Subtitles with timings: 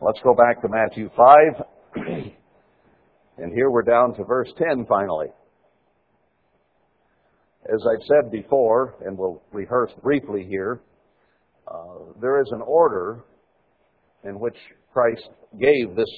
[0.00, 1.36] Let's go back to Matthew 5.
[3.38, 5.28] and here we're down to verse 10 finally.
[7.72, 10.80] As I've said before, and we'll rehearse briefly here,
[11.68, 13.24] uh, there is an order
[14.24, 14.56] in which
[14.92, 15.28] Christ
[15.60, 16.10] gave this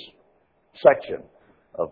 [0.82, 1.22] section
[1.78, 1.90] of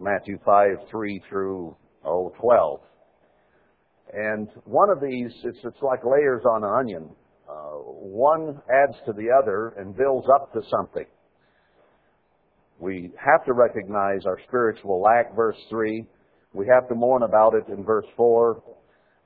[0.00, 2.80] Matthew 5, 3 through oh, 12.
[4.12, 7.10] And one of these, it's, it's like layers on an onion.
[7.48, 11.06] Uh, one adds to the other and builds up to something.
[12.78, 16.04] We have to recognize our spiritual lack, verse 3.
[16.52, 18.62] We have to mourn about it in verse 4.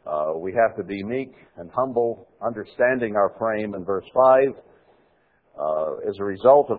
[0.06, 4.38] Uh, we have to be meek and humble, understanding our frame in verse 5.
[5.58, 6.78] Uh, as a result of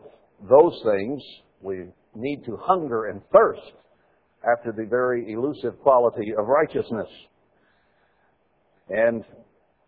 [0.50, 1.22] those things,
[1.62, 1.86] we
[2.16, 3.74] need to hunger and thirst
[4.50, 7.08] after the very elusive quality of righteousness.
[8.90, 9.24] And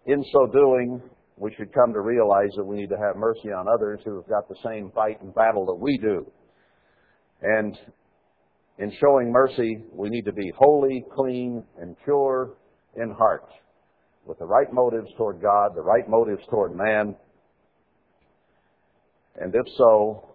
[0.05, 1.01] in so doing,
[1.37, 4.27] we should come to realize that we need to have mercy on others who have
[4.27, 6.25] got the same fight and battle that we do.
[7.41, 7.77] And
[8.77, 12.53] in showing mercy, we need to be holy, clean, and pure
[12.95, 13.47] in heart,
[14.25, 17.15] with the right motives toward God, the right motives toward man.
[19.35, 20.29] And if so,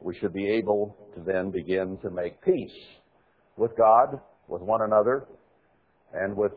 [0.00, 2.70] we should be able to then begin to make peace
[3.56, 5.26] with God, with one another,
[6.14, 6.52] and with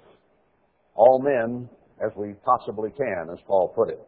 [0.96, 1.68] all men
[2.04, 4.00] as we possibly can, as Paul put it.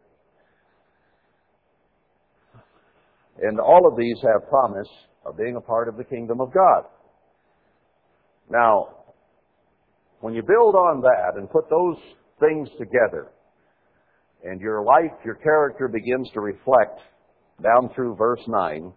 [3.41, 4.88] And all of these have promise
[5.25, 6.86] of being a part of the kingdom of God.
[8.49, 8.89] Now,
[10.21, 11.97] when you build on that and put those
[12.39, 13.31] things together,
[14.44, 16.99] and your life, your character begins to reflect
[17.61, 18.91] down through verse 9,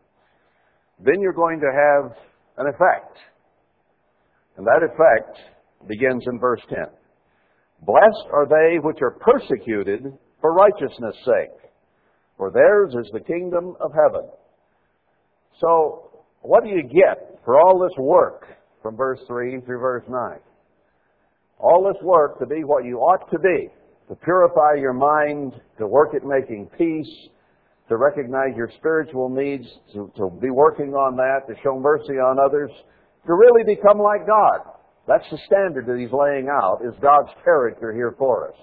[1.05, 2.13] then you're going to have
[2.59, 3.17] an effect.
[4.57, 5.39] And that effect
[5.89, 6.87] begins in verse 10.
[7.83, 11.71] Blessed are they which are persecuted for righteousness' sake,
[12.37, 14.29] for theirs is the kingdom of heaven.
[15.61, 18.47] So, what do you get for all this work
[18.83, 20.39] from verse 3 through verse 9?
[21.59, 23.69] All this work to be what you ought to be,
[24.09, 27.29] to purify your mind, to work at making peace,
[27.89, 32.39] to recognize your spiritual needs, to, to be working on that, to show mercy on
[32.39, 32.71] others,
[33.27, 34.76] to really become like God.
[35.07, 38.59] That's the standard that he's laying out, is God's character here for us.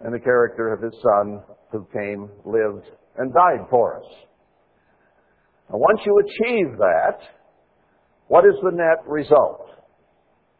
[0.00, 1.42] And the character of his Son
[1.72, 2.86] who came, lived,
[3.16, 4.06] and died for us.
[5.70, 7.18] Now once you achieve that,
[8.28, 9.66] what is the net result?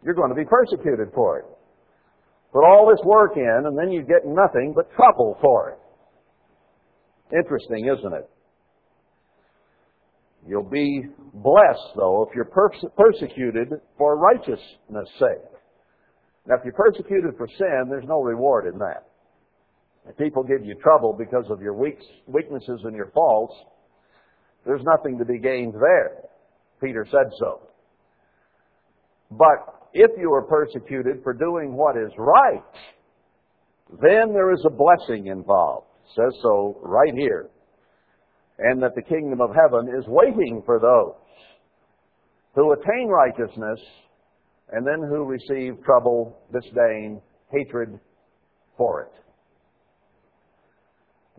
[0.05, 1.45] You're going to be persecuted for it.
[2.53, 5.79] Put all this work in, and then you get nothing but trouble for it.
[7.37, 8.29] Interesting, isn't it?
[10.47, 13.69] You'll be blessed, though, if you're perse- persecuted
[13.99, 15.51] for righteousness' sake.
[16.47, 19.07] Now, if you're persecuted for sin, there's no reward in that.
[20.09, 23.55] If people give you trouble because of your weaknesses and your faults,
[24.65, 26.23] there's nothing to be gained there.
[26.81, 27.69] Peter said so.
[29.31, 32.63] But if you are persecuted for doing what is right,
[34.03, 35.87] then there is a blessing involved.
[36.05, 37.51] It says so right here.
[38.63, 41.15] And that the kingdom of heaven is waiting for those
[42.55, 43.81] who attain righteousness
[44.73, 47.21] and then who receive trouble, disdain,
[47.51, 47.99] hatred
[48.77, 49.13] for it.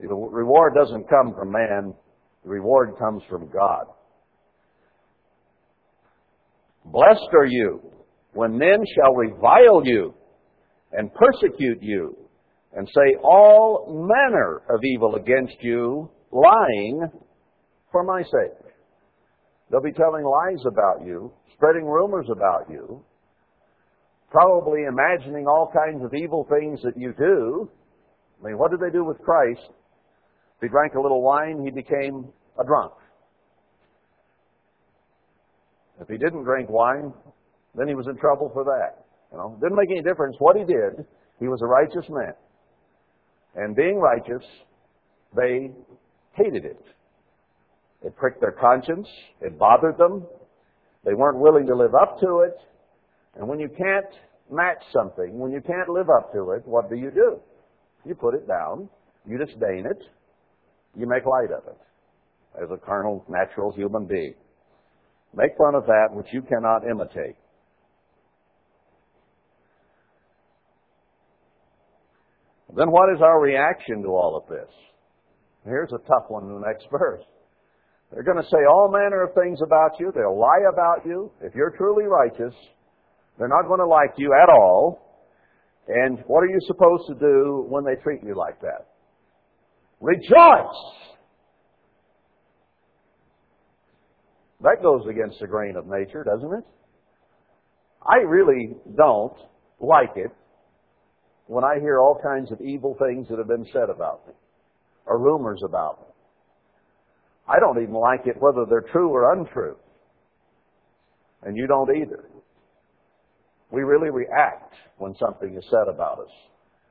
[0.01, 1.93] The reward doesn't come from man,
[2.43, 3.85] the reward comes from God.
[6.85, 7.81] Blessed are you
[8.33, 10.13] when men shall revile you
[10.93, 12.17] and persecute you
[12.73, 17.09] and say all manner of evil against you, lying
[17.91, 18.73] for my sake.
[19.69, 23.03] They'll be telling lies about you, spreading rumors about you,
[24.29, 27.69] probably imagining all kinds of evil things that you do.
[28.41, 29.69] I mean, what did they do with Christ?
[30.61, 32.25] He drank a little wine, he became
[32.59, 32.93] a drunk.
[36.01, 37.13] If he didn't drink wine,
[37.75, 39.05] then he was in trouble for that.
[39.31, 41.05] You know, didn't make any difference what he did.
[41.39, 42.33] He was a righteous man.
[43.55, 44.43] And being righteous,
[45.35, 45.71] they
[46.33, 46.83] hated it.
[48.03, 49.07] It pricked their conscience.
[49.41, 50.25] It bothered them.
[51.05, 52.57] They weren't willing to live up to it.
[53.35, 54.13] And when you can't
[54.51, 57.39] match something, when you can't live up to it, what do you do?
[58.05, 58.89] You put it down.
[59.27, 60.01] You disdain it.
[60.95, 61.77] You make light of it
[62.61, 64.33] as a carnal, natural human being.
[65.33, 67.35] Make fun of that which you cannot imitate.
[72.75, 74.69] Then what is our reaction to all of this?
[75.65, 77.23] Here's a tough one in the next verse.
[78.11, 80.11] They're going to say all manner of things about you.
[80.13, 81.31] They'll lie about you.
[81.41, 82.53] If you're truly righteous,
[83.37, 85.07] they're not going to like you at all.
[85.87, 88.87] And what are you supposed to do when they treat you like that?
[90.01, 90.75] Rejoice!
[94.61, 96.63] That goes against the grain of nature, doesn't it?
[98.03, 99.37] I really don't
[99.79, 100.31] like it
[101.47, 104.33] when I hear all kinds of evil things that have been said about me
[105.05, 106.07] or rumors about me.
[107.47, 109.75] I don't even like it whether they're true or untrue.
[111.43, 112.25] And you don't either.
[113.71, 116.31] We really react when something is said about us.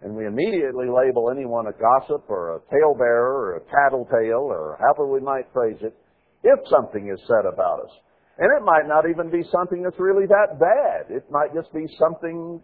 [0.02, 5.06] And we immediately label anyone a gossip or a talebearer or a tattletale or however
[5.06, 5.94] we might phrase it
[6.42, 7.90] if something is said about us.
[8.38, 11.14] And it might not even be something that's really that bad.
[11.14, 12.60] It might just be something,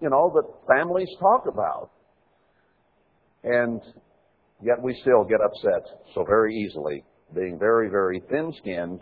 [0.00, 1.90] you know, that families talk about.
[3.44, 3.80] And
[4.62, 7.04] yet we still get upset so very easily,
[7.34, 9.00] being very, very thin skinned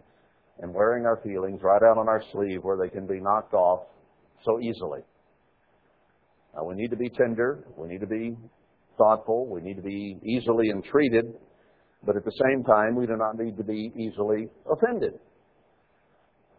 [0.58, 3.86] and wearing our feelings right out on our sleeve where they can be knocked off
[4.44, 5.00] so easily.
[6.54, 7.64] Now, we need to be tender.
[7.76, 8.36] We need to be
[8.96, 9.46] thoughtful.
[9.46, 11.34] We need to be easily entreated.
[12.04, 15.14] But at the same time, we do not need to be easily offended.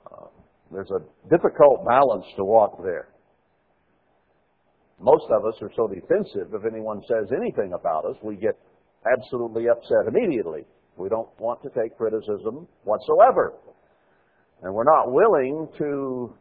[0.06, 0.27] Uh,
[0.71, 1.00] there's a
[1.30, 3.07] difficult balance to walk there.
[4.99, 8.57] Most of us are so defensive if anyone says anything about us, we get
[9.05, 10.65] absolutely upset immediately.
[10.97, 13.53] We don't want to take criticism whatsoever.
[14.63, 16.33] And we're not willing to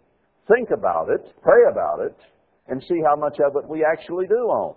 [0.49, 2.17] think about it, pray about it,
[2.69, 4.75] and see how much of it we actually do own.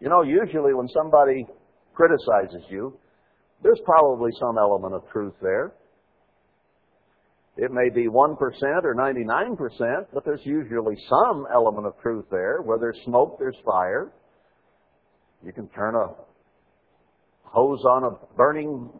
[0.00, 1.46] You know, usually when somebody
[1.94, 2.98] criticizes you,
[3.62, 5.72] there's probably some element of truth there.
[7.56, 12.60] It may be 1% or 99%, but there's usually some element of truth there.
[12.60, 14.12] Where there's smoke, there's fire.
[15.42, 16.08] You can turn a
[17.44, 18.90] hose on a burning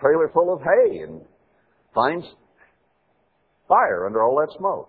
[0.00, 1.20] trailer full of hay and
[1.94, 2.24] find
[3.68, 4.88] fire under all that smoke.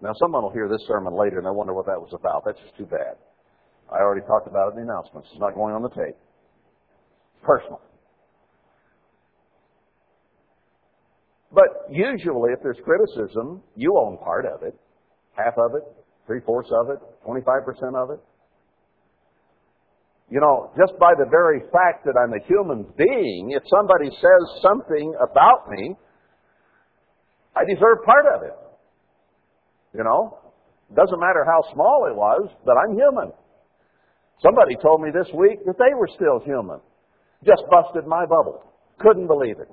[0.00, 2.44] Now, someone will hear this sermon later and they wonder what that was about.
[2.44, 3.16] That's just too bad.
[3.90, 5.28] I already talked about it in the announcements.
[5.32, 6.14] It's not going on the tape.
[6.14, 7.80] It's personal.
[11.56, 14.78] But usually, if there's criticism, you own part of it.
[15.32, 15.88] Half of it,
[16.26, 18.20] three fourths of it, 25% of it.
[20.28, 24.42] You know, just by the very fact that I'm a human being, if somebody says
[24.60, 25.96] something about me,
[27.56, 28.56] I deserve part of it.
[29.96, 30.36] You know?
[30.94, 33.32] Doesn't matter how small it was, but I'm human.
[34.42, 36.80] Somebody told me this week that they were still human.
[37.46, 38.62] Just busted my bubble.
[39.00, 39.70] Couldn't believe it.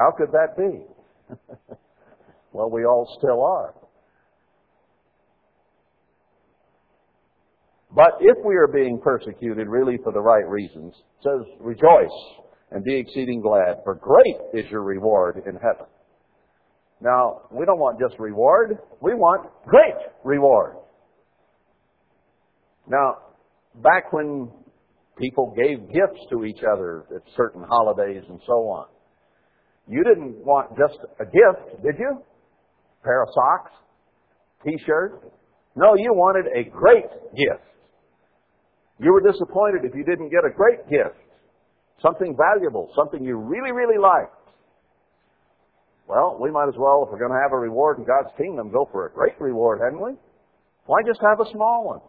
[0.00, 1.36] How could that be?
[2.52, 3.74] well, we all still are.
[7.94, 12.16] But if we are being persecuted really for the right reasons, it says, rejoice
[12.70, 15.86] and be exceeding glad, for great is your reward in heaven.
[17.02, 20.76] Now, we don't want just reward, we want great reward.
[22.88, 23.16] Now,
[23.82, 24.50] back when
[25.18, 28.86] people gave gifts to each other at certain holidays and so on,
[29.88, 32.20] you didn't want just a gift, did you?
[32.20, 33.72] A pair of socks?
[34.64, 35.32] T-shirt?
[35.76, 37.64] No, you wanted a great gift.
[38.98, 41.16] You were disappointed if you didn't get a great gift.
[42.02, 44.34] Something valuable, something you really, really liked.
[46.06, 48.70] Well, we might as well, if we're going to have a reward in God's kingdom,
[48.70, 50.12] go for a great reward, hadn't we?
[50.86, 52.00] Why just have a small one?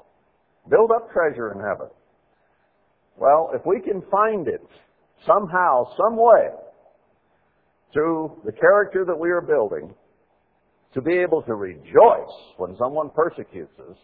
[0.70, 1.88] Build up treasure in heaven.
[3.18, 4.66] Well, if we can find it
[5.28, 6.50] somehow, some way,
[7.94, 9.94] through the character that we are building,
[10.94, 13.98] to be able to rejoice when someone persecutes us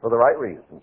[0.00, 0.82] for the right reasons,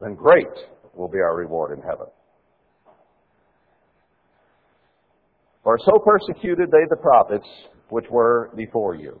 [0.00, 0.46] then great
[0.94, 2.06] will be our reward in heaven.
[5.62, 7.46] For so persecuted they the prophets
[7.90, 9.20] which were before you.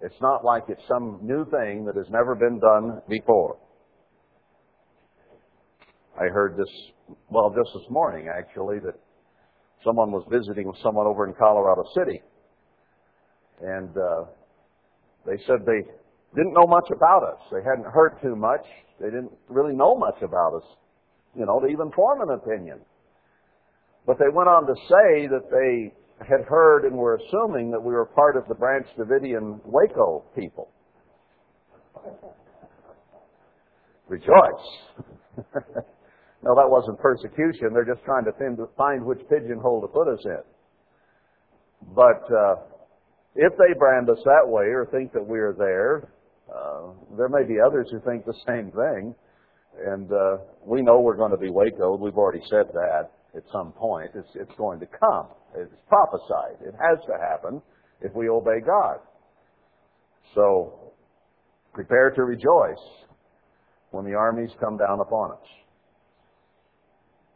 [0.00, 3.58] It's not like it's some new thing that has never been done before.
[6.18, 6.68] I heard this,
[7.28, 8.98] well, just this morning actually, that
[9.84, 12.22] someone was visiting with someone over in Colorado City.
[13.62, 14.24] And uh,
[15.26, 15.84] they said they
[16.34, 17.40] didn't know much about us.
[17.52, 18.64] They hadn't heard too much.
[19.00, 20.64] They didn't really know much about us,
[21.34, 22.80] you know, to even form an opinion.
[24.06, 25.92] But they went on to say that they
[26.26, 30.68] had heard and were assuming that we were part of the Branch Davidian Waco people.
[34.08, 34.34] Rejoice.
[36.42, 37.72] no, that wasn't persecution.
[37.72, 38.32] They're just trying to
[38.76, 40.42] find which pigeonhole to put us in.
[41.94, 42.54] But uh,
[43.34, 46.08] if they brand us that way or think that we are there,
[46.48, 49.14] uh, there may be others who think the same thing.
[49.86, 51.96] And uh, we know we're going to be Waco.
[51.96, 54.10] We've already said that at some point.
[54.14, 55.28] It's, it's going to come.
[55.54, 56.60] It's prophesied.
[56.66, 57.62] It has to happen
[58.00, 58.98] if we obey God.
[60.34, 60.92] So,
[61.72, 62.82] prepare to rejoice
[63.90, 65.59] when the armies come down upon us.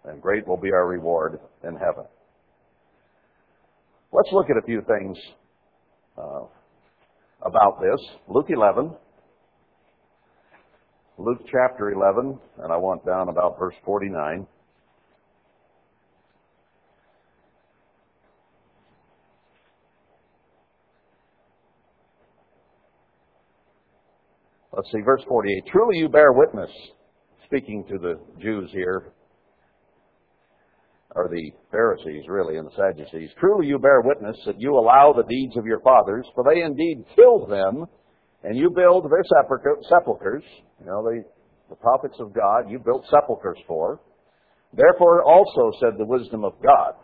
[0.04, 2.04] And great will be our reward in heaven.
[4.12, 5.16] Let's look at a few things
[6.16, 6.44] uh,
[7.42, 8.00] about this.
[8.28, 8.94] Luke 11.
[11.16, 14.46] Luke chapter 11, and I want down about verse 49.
[24.72, 25.64] Let's see, verse 48.
[25.70, 26.70] Truly you bear witness,
[27.46, 29.12] speaking to the Jews here,
[31.14, 33.30] or the Pharisees really, and the Sadducees.
[33.38, 37.04] Truly you bear witness that you allow the deeds of your fathers, for they indeed
[37.14, 37.86] killed them,
[38.42, 39.22] and you build their
[39.88, 40.44] sepulchres.
[40.80, 41.24] You know, the,
[41.70, 44.00] the prophets of God, you built sepulchres for.
[44.76, 46.94] Therefore also said the wisdom of God,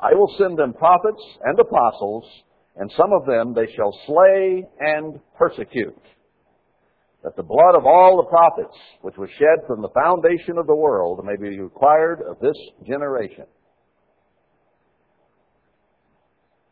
[0.00, 2.24] I will send them prophets and apostles,
[2.76, 5.96] and some of them they shall slay and persecute
[7.24, 10.74] that the blood of all the prophets, which was shed from the foundation of the
[10.74, 12.56] world, may be required of this
[12.86, 13.44] generation.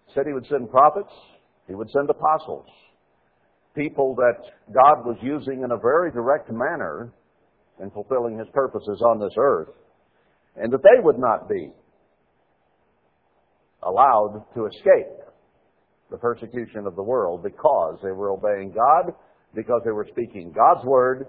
[0.06, 1.12] He said he would send prophets,
[1.66, 2.66] he would send apostles,
[3.74, 4.38] people that
[4.72, 7.12] God was using in a very direct manner
[7.82, 9.68] in fulfilling his purposes on this earth,
[10.54, 11.72] and that they would not be
[13.82, 15.26] allowed to escape
[16.10, 19.12] the persecution of the world because they were obeying God
[19.56, 21.26] because they were speaking God's word,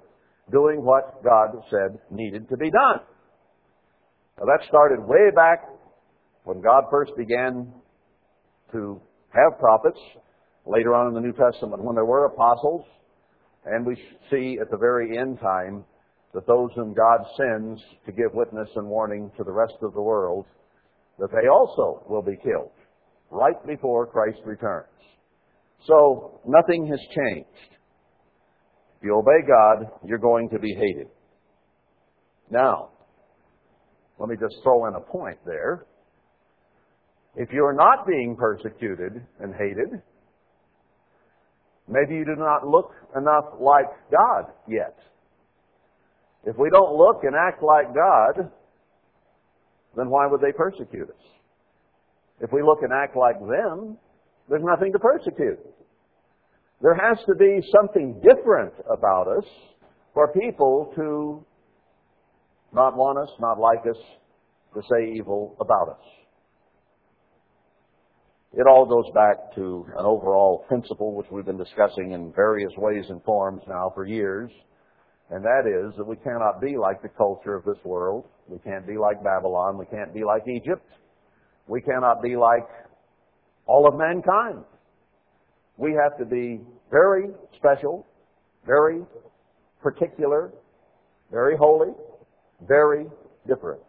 [0.51, 3.01] doing what God said needed to be done.
[4.38, 5.67] Now that started way back
[6.43, 7.74] when God first began
[8.72, 10.00] to have prophets,
[10.67, 12.86] later on in the New Testament when there were apostles,
[13.65, 13.96] and we
[14.29, 15.84] see at the very end time
[16.34, 20.01] that those whom God sends to give witness and warning to the rest of the
[20.01, 20.46] world,
[21.19, 22.72] that they also will be killed
[23.31, 24.88] right before Christ returns.
[25.88, 27.76] So nothing has changed.
[28.98, 31.08] If you obey God, you're going to be hated.
[32.50, 32.89] Now,
[34.20, 35.86] let me just throw in a point there.
[37.36, 40.01] If you're not being persecuted and hated,
[41.88, 44.98] maybe you do not look enough like God yet.
[46.46, 48.50] If we don't look and act like God,
[49.96, 51.24] then why would they persecute us?
[52.39, 53.98] If we look and act like them,
[54.50, 55.60] there's nothing to persecute.
[56.81, 59.46] There has to be something different about us
[60.13, 61.43] for people to
[62.74, 63.98] not want us, not like us,
[64.75, 66.03] to say evil about us.
[68.53, 73.05] It all goes back to an overall principle which we've been discussing in various ways
[73.10, 74.51] and forms now for years,
[75.29, 78.25] and that is that we cannot be like the culture of this world.
[78.48, 79.77] We can't be like Babylon.
[79.77, 80.86] We can't be like Egypt.
[81.67, 82.67] We cannot be like
[83.65, 84.63] all of mankind.
[85.77, 86.60] We have to be
[86.91, 88.05] very special,
[88.65, 89.01] very
[89.81, 90.51] particular,
[91.31, 91.93] very holy,
[92.67, 93.05] very
[93.48, 93.81] different.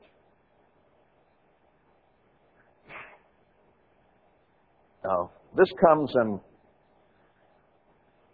[5.05, 6.41] Now, this comes in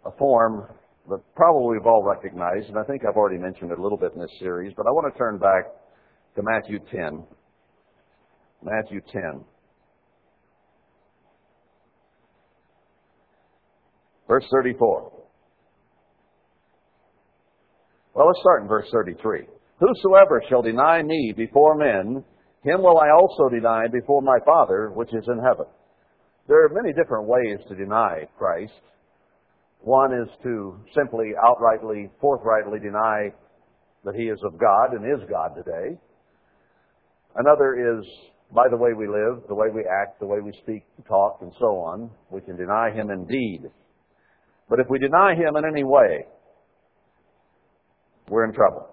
[0.05, 0.67] a form
[1.09, 4.11] that probably we've all recognized, and I think I've already mentioned it a little bit
[4.13, 5.65] in this series, but I want to turn back
[6.35, 7.23] to Matthew 10.
[8.63, 9.45] Matthew 10.
[14.27, 15.11] Verse 34.
[18.13, 19.45] Well, let's start in verse 33.
[19.79, 22.23] Whosoever shall deny me before men,
[22.63, 25.65] him will I also deny before my Father which is in heaven.
[26.47, 28.73] There are many different ways to deny Christ.
[29.81, 33.31] One is to simply outrightly, forthrightly deny
[34.03, 35.99] that he is of God and is God today.
[37.35, 38.05] Another is
[38.53, 41.51] by the way we live, the way we act, the way we speak, talk, and
[41.59, 42.09] so on.
[42.31, 43.63] We can deny him indeed.
[44.69, 46.25] But if we deny him in any way,
[48.29, 48.87] we're in trouble.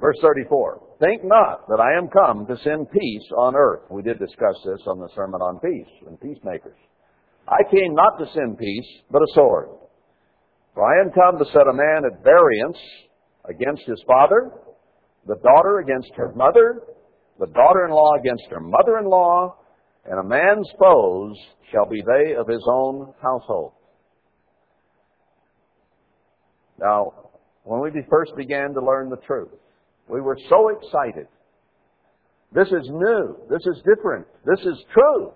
[0.00, 0.82] Verse 34.
[0.98, 3.82] Think not that I am come to send peace on earth.
[3.90, 6.78] We did discuss this on the Sermon on Peace and Peacemakers.
[7.48, 9.68] I came not to send peace, but a sword.
[10.74, 12.78] For I am come to set a man at variance
[13.48, 14.50] against his father,
[15.26, 16.82] the daughter against her mother,
[17.38, 19.56] the daughter-in-law against her mother-in-law,
[20.06, 21.36] and a man's foes
[21.70, 23.72] shall be they of his own household.
[26.82, 27.12] Now,
[27.62, 29.54] when we first began to learn the truth,
[30.08, 31.28] we were so excited.
[32.52, 33.36] This is new.
[33.48, 34.26] This is different.
[34.44, 35.32] This is true.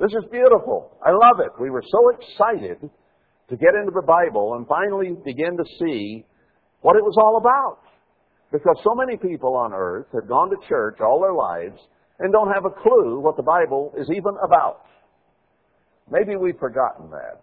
[0.00, 0.96] This is beautiful.
[1.04, 1.52] I love it.
[1.60, 6.24] We were so excited to get into the Bible and finally begin to see
[6.80, 7.78] what it was all about.
[8.50, 11.78] Because so many people on earth have gone to church all their lives
[12.20, 14.86] and don't have a clue what the Bible is even about.
[16.10, 17.42] Maybe we've forgotten that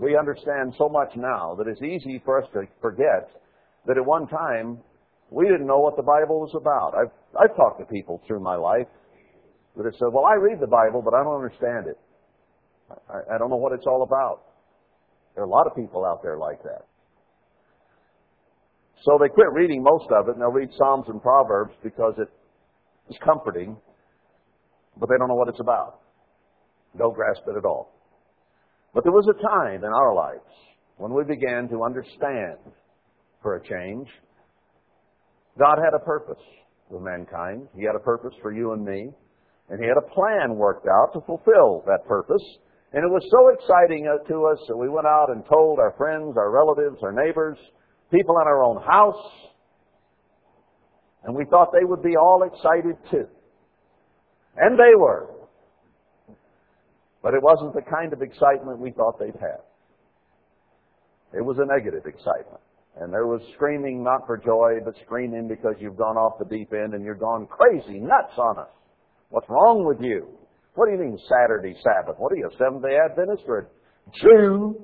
[0.00, 3.28] we understand so much now that it's easy for us to forget
[3.86, 4.78] that at one time
[5.30, 6.94] we didn't know what the Bible was about.
[6.96, 8.88] I've, I've talked to people through my life
[9.76, 11.98] that have said, well, I read the Bible, but I don't understand it.
[13.08, 14.42] I, I don't know what it's all about.
[15.34, 16.86] There are a lot of people out there like that.
[19.04, 22.28] So they quit reading most of it and they'll read Psalms and Proverbs because it
[23.10, 23.76] is comforting,
[24.98, 26.00] but they don't know what it's about.
[26.98, 27.99] Don't grasp it at all.
[28.94, 30.50] But there was a time in our lives
[30.96, 32.58] when we began to understand
[33.42, 34.08] for a change.
[35.58, 36.42] God had a purpose
[36.90, 37.68] with mankind.
[37.76, 39.10] He had a purpose for you and me.
[39.68, 42.42] And He had a plan worked out to fulfill that purpose.
[42.92, 45.94] And it was so exciting uh, to us that we went out and told our
[45.96, 47.56] friends, our relatives, our neighbors,
[48.10, 49.50] people in our own house,
[51.24, 53.26] and we thought they would be all excited too.
[54.56, 55.28] And they were.
[57.22, 59.64] But it wasn't the kind of excitement we thought they'd have.
[61.32, 62.60] It was a negative excitement.
[63.00, 66.72] And there was screaming not for joy, but screaming because you've gone off the deep
[66.72, 68.72] end and you're gone crazy, nuts on us.
[69.28, 70.26] What's wrong with you?
[70.74, 72.18] What do you mean Saturday Sabbath?
[72.18, 73.68] What are you, Seventh day Adventist or
[74.20, 74.76] Jew?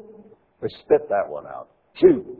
[0.62, 1.68] They spit that one out.
[2.00, 2.36] Jew.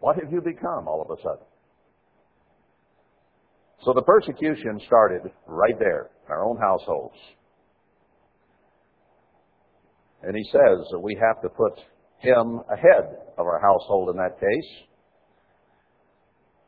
[0.00, 1.46] What have you become all of a sudden?
[3.84, 7.16] So the persecution started right there, in our own households.
[10.22, 11.72] And he says that we have to put
[12.18, 14.70] him ahead of our household in that case.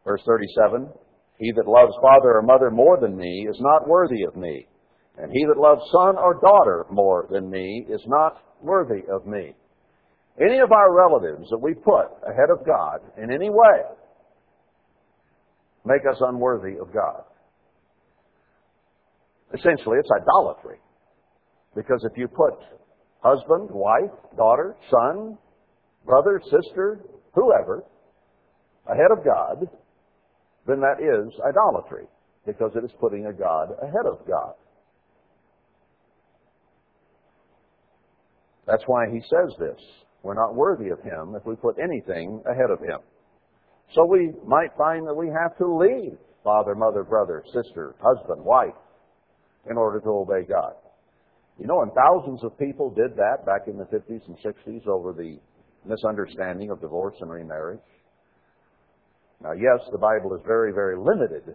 [0.06, 0.88] Verse 37
[1.38, 4.66] He that loves father or mother more than me is not worthy of me,
[5.18, 9.54] and he that loves son or daughter more than me is not worthy of me.
[10.40, 13.82] Any of our relatives that we put ahead of God in any way
[15.84, 17.24] make us unworthy of God.
[19.54, 20.78] Essentially, it's idolatry.
[21.74, 22.54] Because if you put
[23.22, 25.36] husband, wife, daughter, son,
[26.04, 27.00] brother, sister,
[27.34, 27.84] whoever,
[28.86, 29.68] ahead of God,
[30.66, 32.06] then that is idolatry.
[32.46, 34.54] Because it is putting a God ahead of God.
[38.66, 39.80] That's why he says this.
[40.22, 43.00] We're not worthy of Him if we put anything ahead of Him.
[43.94, 48.74] So we might find that we have to leave father, mother, brother, sister, husband, wife
[49.70, 50.74] in order to obey God.
[51.58, 55.12] You know, and thousands of people did that back in the 50s and 60s over
[55.12, 55.38] the
[55.84, 57.80] misunderstanding of divorce and remarriage.
[59.42, 61.54] Now, yes, the Bible is very, very limited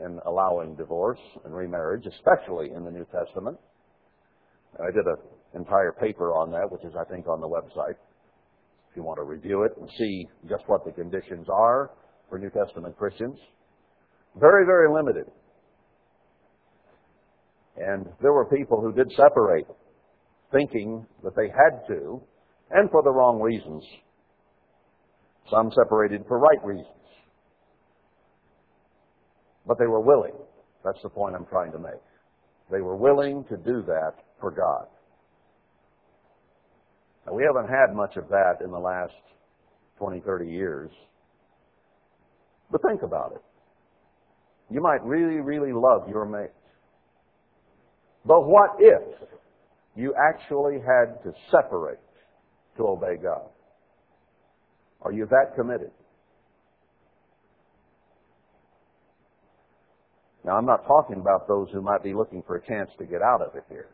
[0.00, 3.58] in allowing divorce and remarriage, especially in the New Testament.
[4.80, 5.16] I did an
[5.54, 7.94] entire paper on that, which is, I think, on the website.
[8.94, 11.90] If you want to review it and see just what the conditions are
[12.30, 13.36] for New Testament Christians.
[14.36, 15.24] Very, very limited.
[17.76, 19.66] And there were people who did separate,
[20.52, 22.22] thinking that they had to,
[22.70, 23.82] and for the wrong reasons.
[25.50, 26.86] Some separated for right reasons.
[29.66, 30.34] But they were willing.
[30.84, 32.00] That's the point I'm trying to make.
[32.70, 34.86] They were willing to do that for God.
[37.32, 39.12] We haven't had much of that in the last
[39.98, 40.90] 20, 30 years.
[42.70, 43.42] But think about it.
[44.70, 46.52] You might really, really love your mate.
[48.26, 49.02] But what if
[49.94, 51.98] you actually had to separate
[52.76, 53.48] to obey God?
[55.02, 55.90] Are you that committed?
[60.44, 63.22] Now, I'm not talking about those who might be looking for a chance to get
[63.22, 63.88] out of it here.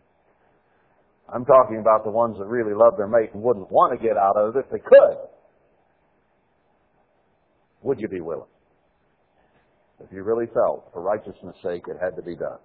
[1.33, 4.17] I'm talking about the ones that really love their mate and wouldn't want to get
[4.17, 5.17] out of it if they could.
[7.83, 8.49] Would you be willing?
[10.03, 12.59] If you really felt, for righteousness' sake, it had to be done.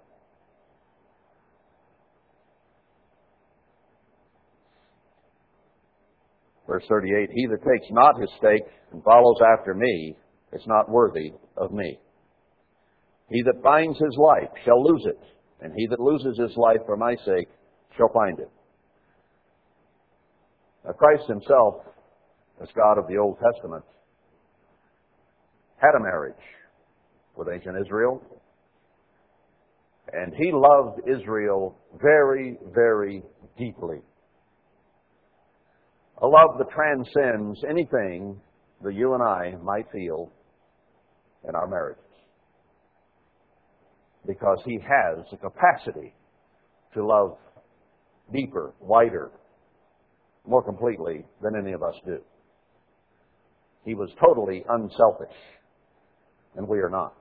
[6.68, 10.16] Verse 38 He that takes not his stake and follows after me
[10.54, 12.00] is not worthy of me.
[13.30, 15.20] He that finds his life shall lose it,
[15.62, 17.50] and he that loses his life for my sake
[17.98, 18.50] shall find it.
[20.86, 21.76] Now, Christ himself,
[22.62, 23.84] as God of the Old Testament,
[25.78, 26.34] had a marriage
[27.36, 28.22] with ancient Israel.
[30.14, 33.24] And he loved Israel very, very
[33.58, 34.00] deeply.
[36.22, 38.40] A love that transcends anything
[38.84, 40.32] that you and I might feel
[41.48, 42.04] in our marriages.
[44.28, 46.14] Because he has the capacity
[46.94, 47.38] to love
[48.32, 49.32] deeper, wider,
[50.48, 52.20] more completely than any of us do.
[53.84, 55.36] He was totally unselfish,
[56.56, 57.16] and we are not.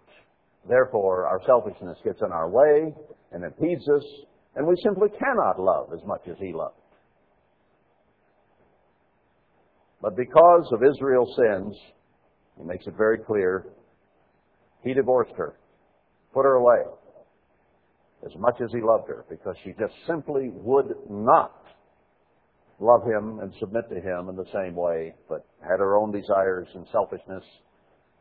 [0.68, 2.94] Therefore, our selfishness gets in our way
[3.32, 4.04] and impedes us,
[4.56, 6.76] and we simply cannot love as much as he loved.
[10.00, 11.76] But because of Israel's sins,
[12.58, 13.66] he makes it very clear,
[14.82, 15.54] he divorced her,
[16.32, 16.82] put her away,
[18.24, 21.63] as much as he loved her, because she just simply would not
[22.80, 26.68] love him and submit to him in the same way, but had her own desires
[26.74, 27.44] and selfishness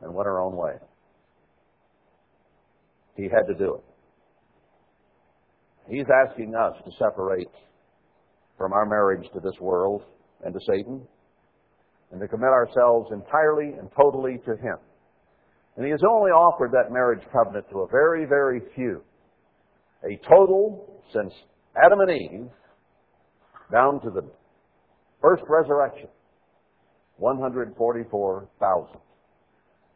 [0.01, 0.73] and went her own way.
[3.15, 3.83] He had to do it.
[5.89, 7.51] He's asking us to separate
[8.57, 10.03] from our marriage to this world
[10.43, 11.01] and to Satan
[12.11, 14.77] and to commit ourselves entirely and totally to Him.
[15.75, 19.01] And He has only offered that marriage covenant to a very, very few.
[20.03, 21.33] A total, since
[21.83, 22.49] Adam and Eve,
[23.71, 24.21] down to the
[25.23, 26.09] first resurrection,
[27.17, 28.99] 144,000.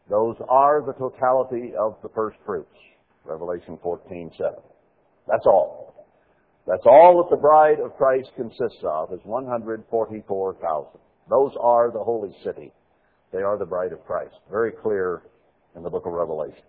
[0.10, 2.74] Those are the totality of the first fruits.
[3.26, 4.54] Revelation 14, 7.
[5.28, 6.08] That's all.
[6.66, 11.00] That's all that the bride of Christ consists of is 144,000.
[11.30, 12.72] Those are the holy city.
[13.34, 14.36] They are the bride of Christ.
[14.50, 15.24] Very clear
[15.76, 16.64] in the book of Revelation.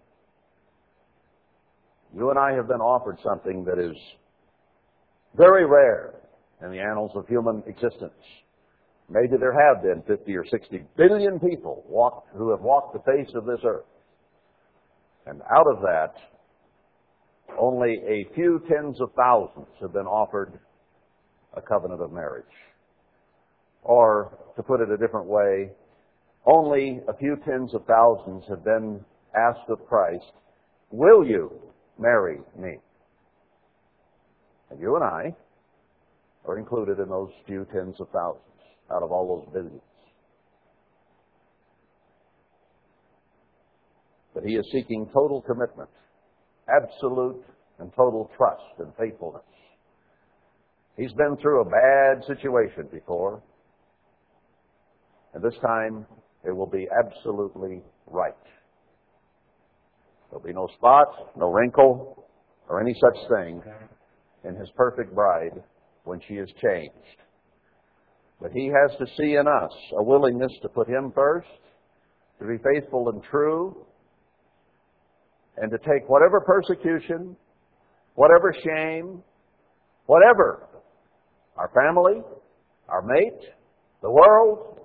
[2.16, 3.96] You and I have been offered something that is
[5.36, 6.14] very rare
[6.62, 8.12] in the annals of human existence.
[9.10, 11.84] Maybe there have been 50 or 60 billion people
[12.36, 13.86] who have walked the face of this earth.
[15.26, 16.14] And out of that,
[17.58, 20.58] only a few tens of thousands have been offered
[21.54, 22.44] a covenant of marriage.
[23.82, 25.70] Or, to put it a different way,
[26.44, 29.02] only a few tens of thousands have been
[29.34, 30.32] asked of Christ,
[30.90, 31.52] Will you
[31.98, 32.78] marry me?
[34.70, 35.34] And you and I
[36.46, 38.42] are included in those few tens of thousands
[38.92, 39.82] out of all those billions.
[44.34, 45.88] But he is seeking total commitment
[46.68, 47.42] absolute
[47.78, 49.42] and total trust and faithfulness.
[50.96, 53.42] He's been through a bad situation before,
[55.32, 56.06] and this time
[56.44, 58.32] it will be absolutely right.
[60.30, 62.26] There'll be no spot, no wrinkle,
[62.68, 63.62] or any such thing
[64.44, 65.62] in his perfect bride
[66.04, 66.94] when she is changed.
[68.40, 71.48] But he has to see in us a willingness to put him first,
[72.40, 73.84] to be faithful and true,
[75.56, 77.36] and to take whatever persecution,
[78.14, 79.22] whatever shame,
[80.06, 80.68] whatever
[81.56, 82.22] our family,
[82.88, 83.50] our mate,
[84.02, 84.78] the world,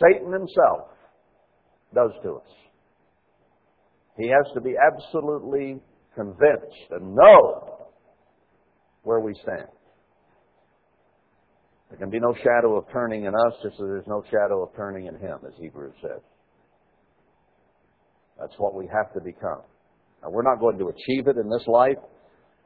[0.00, 0.88] Satan himself
[1.94, 2.48] does to us.
[4.16, 5.80] He has to be absolutely
[6.14, 7.88] convinced and know
[9.02, 9.68] where we stand.
[11.92, 14.74] There can be no shadow of turning in us, just as there's no shadow of
[14.74, 16.22] turning in him, as Hebrews says.
[18.40, 19.60] That's what we have to become.
[20.22, 21.98] Now, we're not going to achieve it in this life,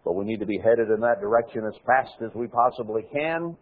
[0.04, 3.56] but we need to be headed in that direction as fast as we possibly can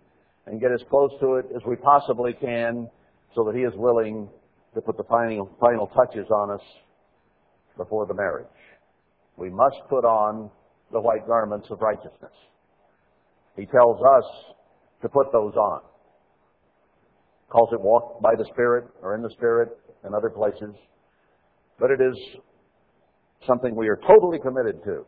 [0.44, 2.86] and get as close to it as we possibly can
[3.34, 4.28] so that He is willing
[4.74, 6.64] to put the final, final touches on us
[7.78, 8.44] before the marriage.
[9.38, 10.50] We must put on
[10.92, 12.36] the white garments of righteousness.
[13.56, 14.24] He tells us
[15.02, 15.80] to put those on.
[17.48, 19.68] Calls it walk by the Spirit or in the Spirit
[20.06, 20.74] in other places.
[21.78, 22.16] But it is
[23.46, 25.06] something we are totally committed to.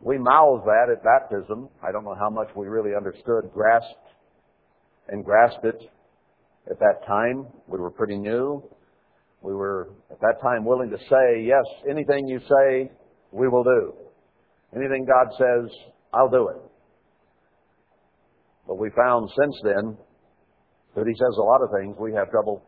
[0.00, 1.68] We mouth that at baptism.
[1.82, 3.94] I don't know how much we really understood, grasped,
[5.08, 5.90] and grasped it
[6.70, 7.46] at that time.
[7.66, 8.62] We were pretty new.
[9.42, 12.90] We were at that time willing to say, yes, anything you say,
[13.32, 13.94] we will do.
[14.74, 15.70] Anything God says,
[16.12, 16.56] I'll do it.
[18.66, 19.96] But we found since then
[20.94, 22.62] that He says a lot of things we have trouble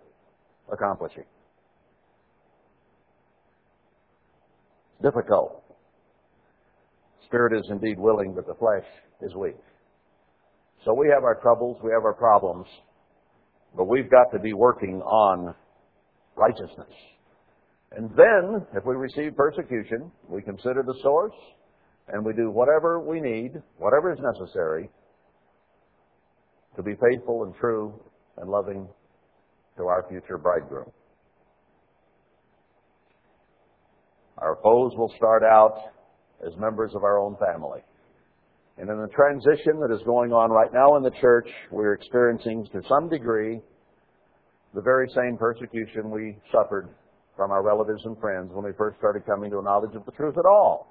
[0.72, 1.24] accomplishing.
[5.02, 5.62] difficult.
[7.26, 8.86] Spirit is indeed willing, but the flesh
[9.22, 9.56] is weak.
[10.84, 12.66] So we have our troubles, we have our problems,
[13.76, 15.54] but we've got to be working on
[16.36, 16.94] righteousness.
[17.92, 21.34] And then, if we receive persecution, we consider the source
[22.08, 24.88] and we do whatever we need, whatever is necessary,
[26.78, 27.92] to be faithful and true
[28.36, 28.88] and loving
[29.76, 30.88] to our future bridegroom.
[34.38, 35.74] Our foes will start out
[36.46, 37.80] as members of our own family.
[38.78, 42.68] And in the transition that is going on right now in the church, we're experiencing
[42.72, 43.58] to some degree
[44.72, 46.88] the very same persecution we suffered
[47.36, 50.12] from our relatives and friends when we first started coming to a knowledge of the
[50.12, 50.86] truth at all.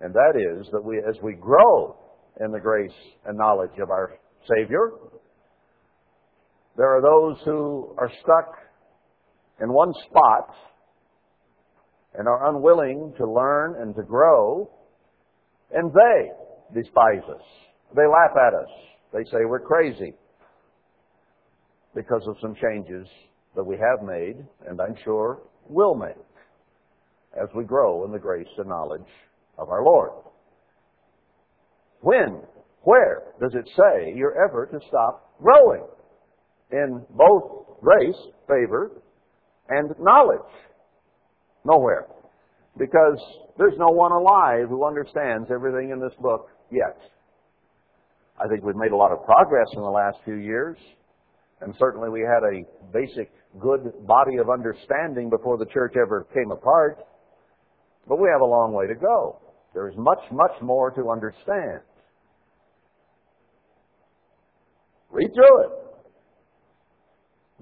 [0.00, 1.96] And that is that we, as we grow
[2.40, 2.94] in the grace
[3.26, 4.12] and knowledge of our
[4.56, 4.92] Savior,
[6.76, 8.54] there are those who are stuck
[9.60, 10.54] in one spot
[12.14, 14.70] and are unwilling to learn and to grow,
[15.72, 17.42] and they despise us.
[17.94, 18.70] They laugh at us.
[19.12, 20.14] They say we're crazy.
[21.94, 23.06] because of some changes
[23.56, 24.36] that we have made,
[24.68, 26.14] and I'm sure will make,
[27.34, 29.10] as we grow in the grace and knowledge
[29.58, 30.10] of our Lord.
[32.00, 32.42] When,
[32.82, 35.84] where does it say you're ever to stop growing
[36.70, 38.92] in both grace, favor,
[39.68, 40.52] and knowledge?
[41.64, 42.06] Nowhere.
[42.78, 43.18] Because
[43.58, 46.96] there's no one alive who understands everything in this book yet.
[48.40, 50.76] I think we've made a lot of progress in the last few years,
[51.60, 52.62] and certainly we had a
[52.92, 56.98] basic good body of understanding before the church ever came apart,
[58.06, 59.40] but we have a long way to go.
[59.74, 61.80] There is much, much more to understand.
[65.10, 65.70] Read through it.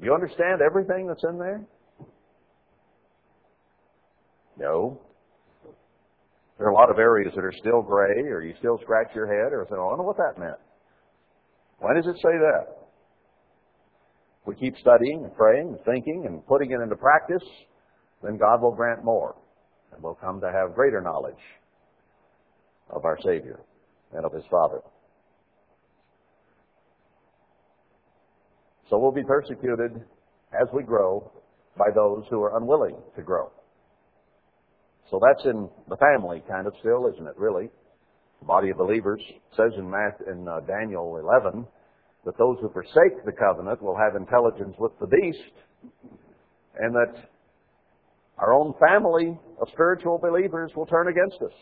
[0.01, 1.65] Do you understand everything that's in there?
[4.59, 5.01] No.
[6.59, 9.27] There are a lot of areas that are still gray, or you still scratch your
[9.27, 10.59] head, or say, oh, I don't know what that meant.
[11.79, 12.77] Why does it say that?
[14.47, 17.43] We keep studying and praying and thinking and putting it into practice,
[18.23, 19.37] then God will grant more,
[19.93, 21.35] and we'll come to have greater knowledge
[22.91, 23.61] of our Savior
[24.13, 24.81] and of His Father.
[28.89, 30.03] So we'll be persecuted
[30.53, 31.31] as we grow
[31.77, 33.51] by those who are unwilling to grow.
[35.11, 37.69] So that's in the family kind of still, isn't it, really?
[38.41, 39.21] The body of believers
[39.57, 41.67] says in, Matt, in uh, Daniel 11
[42.25, 45.39] that those who forsake the covenant will have intelligence with the beast,
[46.79, 47.15] and that
[48.39, 51.55] our own family of spiritual believers will turn against us.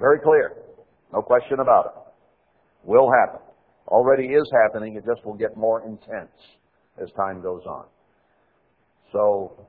[0.00, 0.56] Very clear.
[1.12, 2.88] No question about it.
[2.88, 3.40] Will happen.
[3.88, 4.96] Already is happening.
[4.96, 6.30] It just will get more intense
[7.02, 7.86] as time goes on.
[9.12, 9.66] So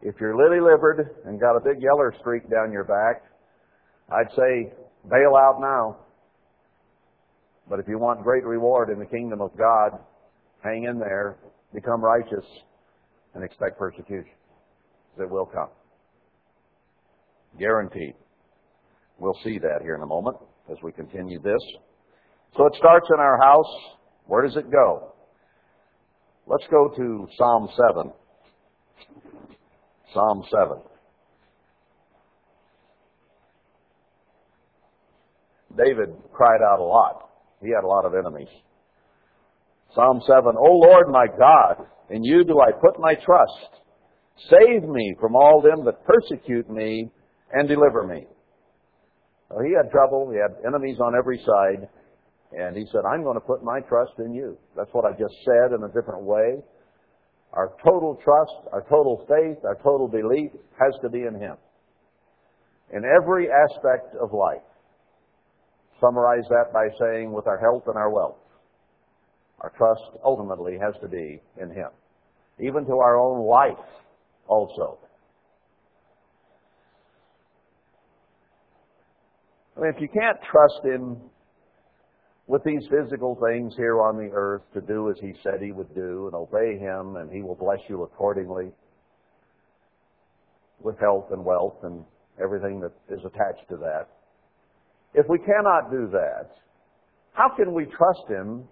[0.00, 3.22] if you're lily livered and got a big yeller streak down your back,
[4.10, 4.72] I'd say
[5.10, 5.96] bail out now.
[7.68, 9.98] But if you want great reward in the kingdom of God,
[10.64, 11.36] hang in there,
[11.74, 12.44] become righteous,
[13.34, 14.32] and expect persecution.
[15.20, 15.68] It will come.
[17.58, 18.14] Guaranteed.
[19.18, 20.38] We'll see that here in a moment
[20.70, 21.60] as we continue this.
[22.56, 23.72] So it starts in our house.
[24.26, 25.12] Where does it go?
[26.46, 28.12] Let's go to Psalm 7.
[30.12, 30.78] Psalm 7.
[35.76, 37.30] David cried out a lot.
[37.62, 38.48] He had a lot of enemies.
[39.94, 43.82] Psalm 7, O Lord my God, in you do I put my trust.
[44.50, 47.10] Save me from all them that persecute me
[47.52, 48.26] and deliver me.
[49.50, 50.30] Well, he had trouble.
[50.30, 51.88] He had enemies on every side.
[52.56, 54.56] And he said, I'm going to put my trust in you.
[54.76, 56.56] That's what I just said in a different way.
[57.52, 61.56] Our total trust, our total faith, our total belief has to be in Him.
[62.92, 64.62] In every aspect of life.
[66.00, 68.36] Summarize that by saying with our health and our wealth.
[69.60, 71.88] Our trust ultimately has to be in Him.
[72.60, 73.84] Even to our own life
[74.46, 74.98] also.
[79.76, 81.18] I mean, if you can't trust Him
[82.48, 85.94] with these physical things here on the earth to do as He said He would
[85.94, 88.72] do and obey Him, and He will bless you accordingly
[90.80, 92.02] with health and wealth and
[92.42, 94.08] everything that is attached to that.
[95.12, 96.50] If we cannot do that,
[97.32, 98.64] how can we trust Him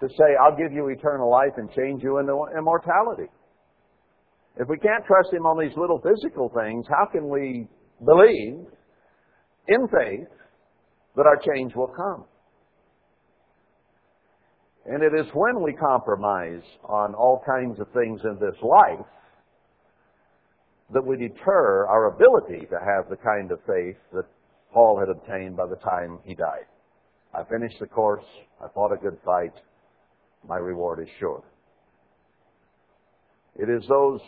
[0.00, 3.30] to say, I'll give you eternal life and change you into immortality?
[4.56, 7.68] If we can't trust Him on these little physical things, how can we
[8.04, 8.66] believe
[9.68, 10.28] in faith
[11.14, 12.24] that our change will come?
[14.90, 19.06] And it is when we compromise on all kinds of things in this life
[20.92, 24.24] that we deter our ability to have the kind of faith that
[24.74, 26.66] Paul had obtained by the time he died.
[27.32, 28.24] I finished the course.
[28.60, 29.52] I fought a good fight.
[30.48, 31.44] My reward is sure.
[33.54, 34.20] It is those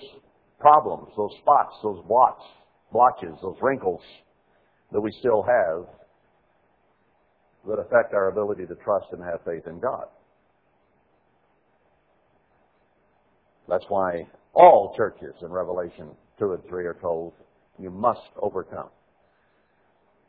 [0.61, 2.45] problems, those spots, those blots,
[2.93, 4.03] blotches, those wrinkles
[4.93, 5.87] that we still have
[7.67, 10.07] that affect our ability to trust and have faith in God.
[13.69, 17.33] That's why all churches in Revelation 2 and 3 are told
[17.79, 18.89] you must overcome.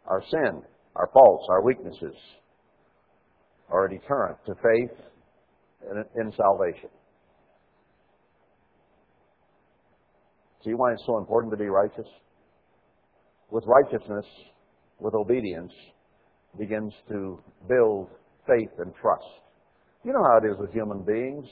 [0.07, 0.61] Our sin,
[0.95, 2.15] our faults, our weaknesses
[3.69, 4.91] are a deterrent to faith
[6.15, 6.89] in, salvation.
[10.63, 12.07] See why it's so important to be righteous?
[13.51, 14.25] With righteousness,
[14.99, 15.73] with obedience,
[16.57, 18.09] begins to build
[18.47, 19.25] faith and trust.
[20.03, 21.45] You know how it is with human beings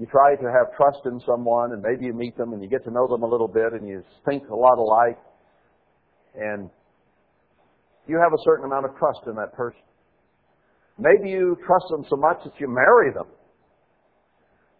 [0.00, 2.82] you try to have trust in someone and maybe you meet them and you get
[2.84, 5.18] to know them a little bit and you think a lot alike
[6.34, 6.70] and
[8.08, 9.82] you have a certain amount of trust in that person.
[10.98, 13.26] Maybe you trust them so much that you marry them.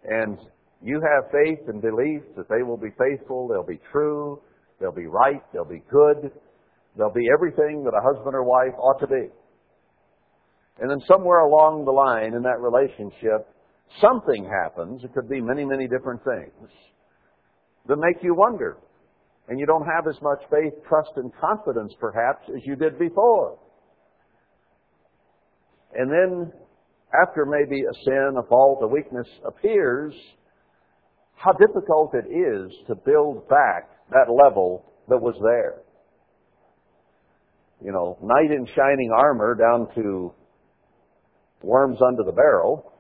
[0.05, 0.39] And
[0.83, 4.41] you have faith and belief that they will be faithful, they'll be true,
[4.81, 6.33] they'll be right, they'll be good,
[6.97, 9.29] they'll be everything that a husband or wife ought to be.
[10.81, 13.47] And then somewhere along the line in that relationship,
[14.01, 15.03] something happens.
[15.05, 16.71] It could be many, many different things
[17.87, 18.77] that make you wonder.
[19.49, 23.59] And you don't have as much faith, trust, and confidence perhaps as you did before.
[25.93, 26.53] And then
[27.21, 30.15] after maybe a sin, a fault, a weakness appears,
[31.35, 35.83] how difficult it is to build back that level that was there.
[37.85, 40.33] You know, knight in shining armor down to
[41.63, 42.93] worms under the barrel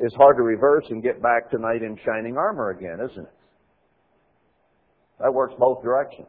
[0.00, 3.32] is hard to reverse and get back to knight in shining armor again, isn't it?
[5.20, 6.28] That works both directions.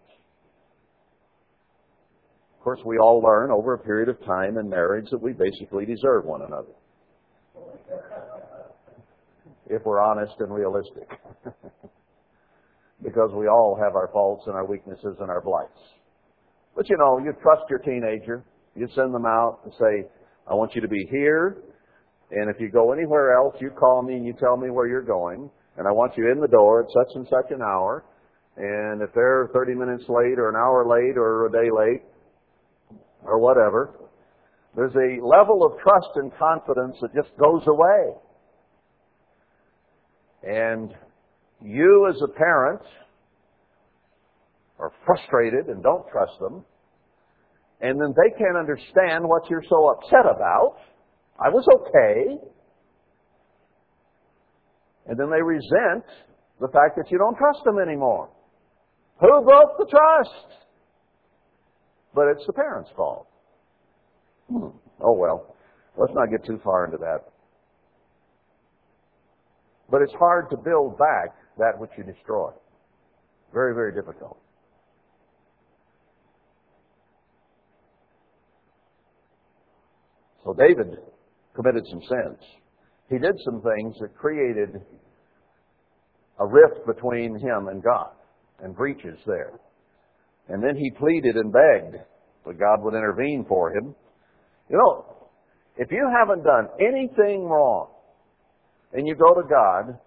[2.58, 5.86] Of course, we all learn over a period of time in marriage that we basically
[5.86, 6.74] deserve one another.
[9.70, 11.10] if we're honest and realistic.
[13.04, 15.80] because we all have our faults and our weaknesses and our blights.
[16.76, 18.44] But you know, you trust your teenager.
[18.76, 20.08] You send them out and say,
[20.50, 21.58] I want you to be here.
[22.32, 25.02] And if you go anywhere else, you call me and you tell me where you're
[25.02, 25.50] going.
[25.78, 28.04] And I want you in the door at such and such an hour.
[28.58, 32.04] And if they're 30 minutes late or an hour late or a day late
[33.24, 33.94] or whatever,
[34.76, 38.14] there's a level of trust and confidence that just goes away.
[40.44, 40.94] And
[41.64, 42.82] you as a parent
[44.80, 46.64] are frustrated and don't trust them
[47.82, 50.78] and then they can't understand what you're so upset about.
[51.40, 52.38] I was okay.
[55.08, 56.04] And then they resent
[56.60, 58.30] the fact that you don't trust them anymore.
[59.22, 60.64] Who broke the trust?
[62.14, 63.28] But it's the parents' fault.
[64.50, 64.70] Hmm.
[65.02, 65.56] Oh well,
[65.98, 67.20] let's not get too far into that.
[69.90, 72.52] But it's hard to build back that which you destroy.
[73.54, 74.38] Very, very difficult.
[80.44, 80.98] So David
[81.58, 82.40] committed some sins.
[83.10, 84.80] He did some things that created
[86.40, 88.12] a rift between him and God
[88.64, 89.60] and breaches there.
[90.50, 91.96] And then he pleaded and begged
[92.46, 93.96] that God would intervene for him.
[94.70, 95.06] You know,
[95.78, 97.90] if you haven't done anything wrong
[98.94, 99.98] and you go to God,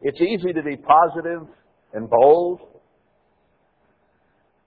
[0.00, 1.48] it's easy to be positive
[1.92, 2.60] and bold.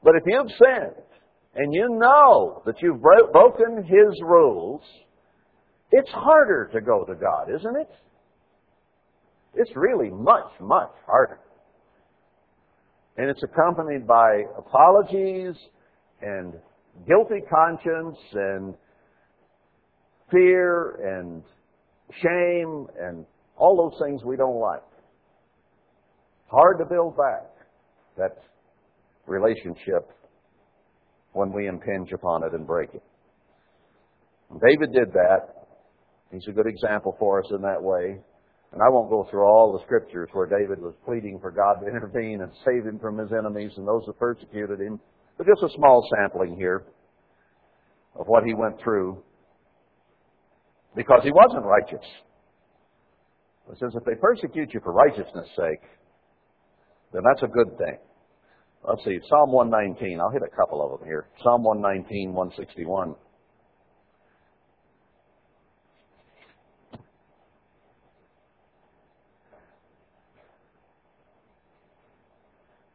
[0.04, 1.04] But if you've sinned
[1.56, 4.82] and you know that you've broken His rules,
[5.98, 7.90] it's harder to go to God, isn't it?
[9.56, 11.40] It's really much, much harder.
[13.18, 15.56] And it's accompanied by apologies
[16.22, 16.54] and
[17.08, 18.76] guilty conscience and
[20.30, 21.42] fear and
[22.22, 23.26] shame and
[23.58, 24.84] all those things we don't like.
[26.46, 27.50] Hard to build back
[28.18, 28.38] that
[29.26, 30.12] relationship
[31.34, 33.04] when we impinge upon it and break it.
[34.62, 35.57] David did that
[36.32, 38.20] He's a good example for us in that way.
[38.74, 41.88] And I won't go through all the scriptures where David was pleading for God to
[41.88, 45.00] intervene and save him from his enemies and those that persecuted him,
[45.38, 46.84] but just a small sampling here
[48.20, 49.24] of what he went through
[50.96, 52.06] because he wasn't righteous.
[53.72, 55.82] It says if they persecute you for righteousness' sake,
[57.14, 57.98] then that's a good thing.
[58.88, 60.20] Let's see, Psalm 119.
[60.20, 61.28] I'll hit a couple of them here.
[61.44, 63.16] Psalm 119, 161.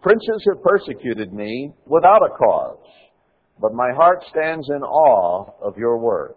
[0.02, 2.84] Princes have persecuted me without a cause,
[3.60, 6.34] but my heart stands in awe of your word.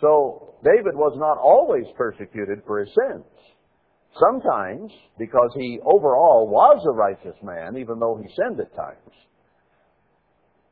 [0.00, 3.24] So, David was not always persecuted for his sins.
[4.18, 9.14] Sometimes, because he overall was a righteous man, even though he sinned at times,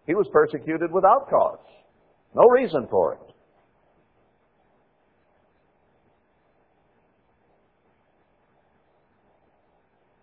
[0.07, 1.59] he was persecuted without cause.
[2.35, 3.26] No reason for it.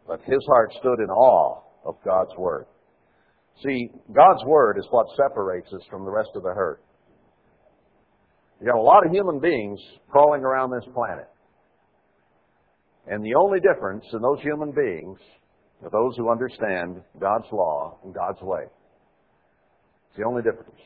[0.07, 2.65] But his heart stood in awe of God's Word.
[3.63, 6.79] See, God's Word is what separates us from the rest of the herd.
[8.59, 9.79] You got a lot of human beings
[10.09, 11.27] crawling around this planet.
[13.07, 15.19] And the only difference in those human beings
[15.83, 18.63] are those who understand God's law and God's way.
[20.09, 20.79] It's the only difference.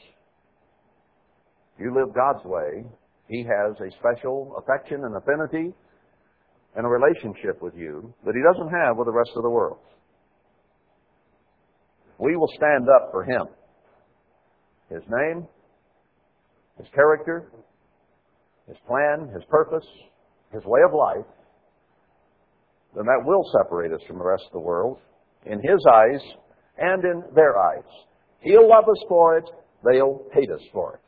[1.75, 2.85] If you live God's way,
[3.27, 5.75] He has a special affection and affinity
[6.77, 9.79] and a relationship with you that he doesn't have with the rest of the world.
[12.19, 13.47] We will stand up for him.
[14.89, 15.47] His name,
[16.77, 17.51] his character,
[18.67, 19.85] his plan, his purpose,
[20.53, 21.25] his way of life.
[22.95, 24.99] then that will separate us from the rest of the world
[25.45, 26.21] in His eyes
[26.77, 27.83] and in their eyes.
[28.41, 29.49] He'll love us for it,
[29.83, 31.01] they'll hate us for it.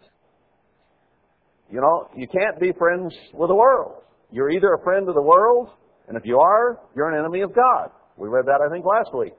[1.72, 4.01] You know, you can't be friends with the world.
[4.32, 5.69] You're either a friend of the world,
[6.07, 7.89] and if you are, you're an enemy of God.
[8.17, 9.34] We read that, I think, last week.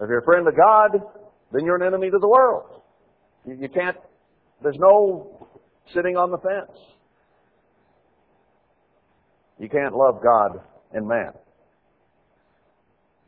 [0.00, 1.02] If you're a friend of God,
[1.52, 2.80] then you're an enemy to the world.
[3.46, 3.96] You, you can't,
[4.62, 5.48] there's no
[5.94, 6.78] sitting on the fence.
[9.58, 10.60] You can't love God
[10.92, 11.32] and man.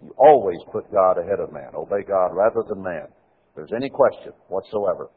[0.03, 1.71] You always put God ahead of man.
[1.75, 3.05] Obey God rather than man.
[3.05, 5.11] If there's any question whatsoever.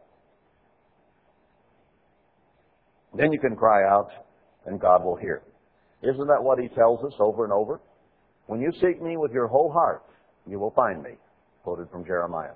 [3.18, 4.10] Then you can cry out
[4.66, 5.44] and God will hear.
[6.02, 7.80] Isn't that what he tells us over and over?
[8.48, 10.04] When you seek me with your whole heart,
[10.48, 11.12] you will find me.
[11.64, 12.54] Quoted from Jeremiah.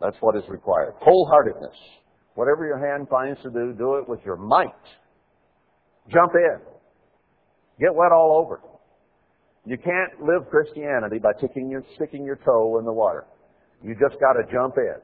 [0.00, 0.94] That's what is required.
[1.02, 1.76] Wholeheartedness.
[2.34, 4.72] Whatever your hand finds to do, do it with your might.
[6.12, 6.58] Jump in.
[7.80, 8.60] Get wet all over.
[9.64, 11.32] You can't live Christianity by
[11.68, 13.26] your, sticking your toe in the water.
[13.82, 14.96] You just got to jump in.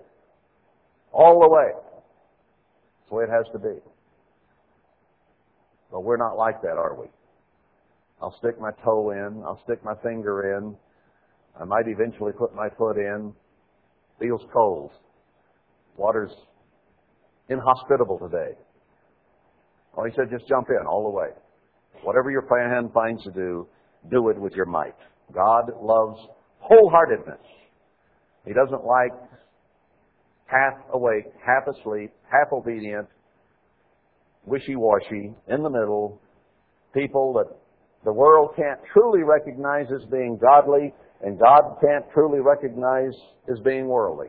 [1.13, 1.73] All the way.
[1.75, 3.92] That's the way it has to be.
[5.93, 7.07] But we're not like that, are we?
[8.21, 9.43] I'll stick my toe in.
[9.45, 10.75] I'll stick my finger in.
[11.61, 13.35] I might eventually put my foot in.
[14.19, 14.91] Feels cold.
[15.97, 16.33] Water's
[17.51, 18.57] inhospitable today.
[19.97, 21.29] Oh, he said, just jump in all the way.
[22.03, 23.67] Whatever your hand finds to do,
[24.11, 24.97] do it with your might.
[25.35, 26.19] God loves
[26.63, 27.45] wholeheartedness.
[28.47, 29.13] He doesn't like
[30.47, 33.09] half awake, half asleep, half obedient,
[34.45, 36.21] wishy-washy, in the middle,
[36.95, 37.57] people that
[38.05, 43.15] the world can't truly recognize as being godly, and God can't truly recognize
[43.51, 44.29] as being worldly.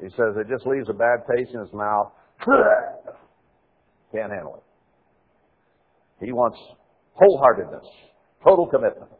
[0.00, 2.12] He says it just leaves a bad taste in his mouth.
[4.12, 6.24] Can't handle it.
[6.24, 6.58] He wants
[7.20, 7.86] wholeheartedness,
[8.42, 9.10] total commitment.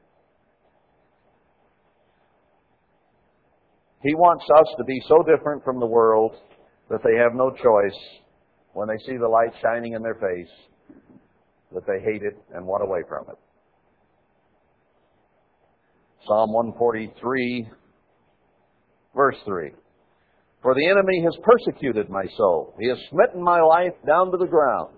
[4.03, 6.35] He wants us to be so different from the world
[6.89, 7.99] that they have no choice
[8.73, 10.53] when they see the light shining in their face
[11.73, 13.39] that they hate it and want away from it.
[16.27, 17.69] Psalm 143,
[19.15, 19.71] verse 3.
[20.63, 22.75] For the enemy has persecuted my soul.
[22.79, 24.95] He has smitten my life down to the ground.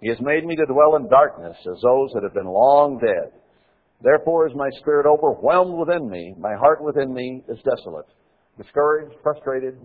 [0.00, 3.32] He has made me to dwell in darkness as those that have been long dead.
[4.02, 6.34] Therefore is my spirit overwhelmed within me.
[6.38, 8.06] My heart within me is desolate.
[8.58, 9.78] Discouraged, frustrated,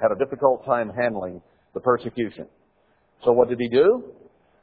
[0.00, 1.42] had a difficult time handling
[1.74, 2.46] the persecution.
[3.24, 4.04] So what did he do?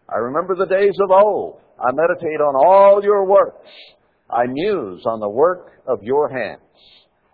[0.09, 1.59] I remember the days of old.
[1.79, 3.67] I meditate on all your works.
[4.29, 6.61] I muse on the work of your hands.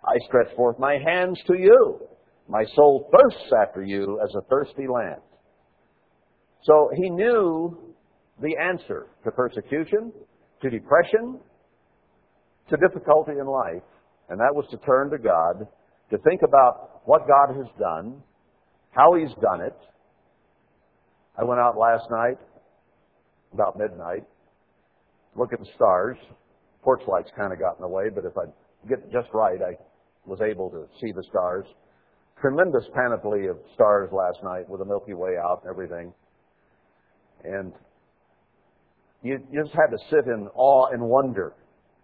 [0.04, 2.00] I stretch forth my hands to you.
[2.48, 5.20] My soul thirsts after you as a thirsty land.
[6.64, 7.94] So he knew
[8.40, 10.12] the answer to persecution,
[10.62, 11.38] to depression,
[12.68, 13.82] to difficulty in life,
[14.28, 15.66] and that was to turn to God,
[16.10, 18.22] to think about what God has done,
[18.90, 19.76] how He's done it.
[21.38, 22.38] I went out last night,
[23.52, 24.24] about midnight,
[25.36, 26.16] look at the stars.
[26.82, 28.44] Porch lights kind of got in the way, but if I
[28.88, 29.76] get it just right, I
[30.26, 31.66] was able to see the stars
[32.42, 36.12] tremendous panoply of stars last night with the Milky Way out and everything.
[37.44, 37.72] And
[39.22, 41.54] you, you just had to sit in awe and wonder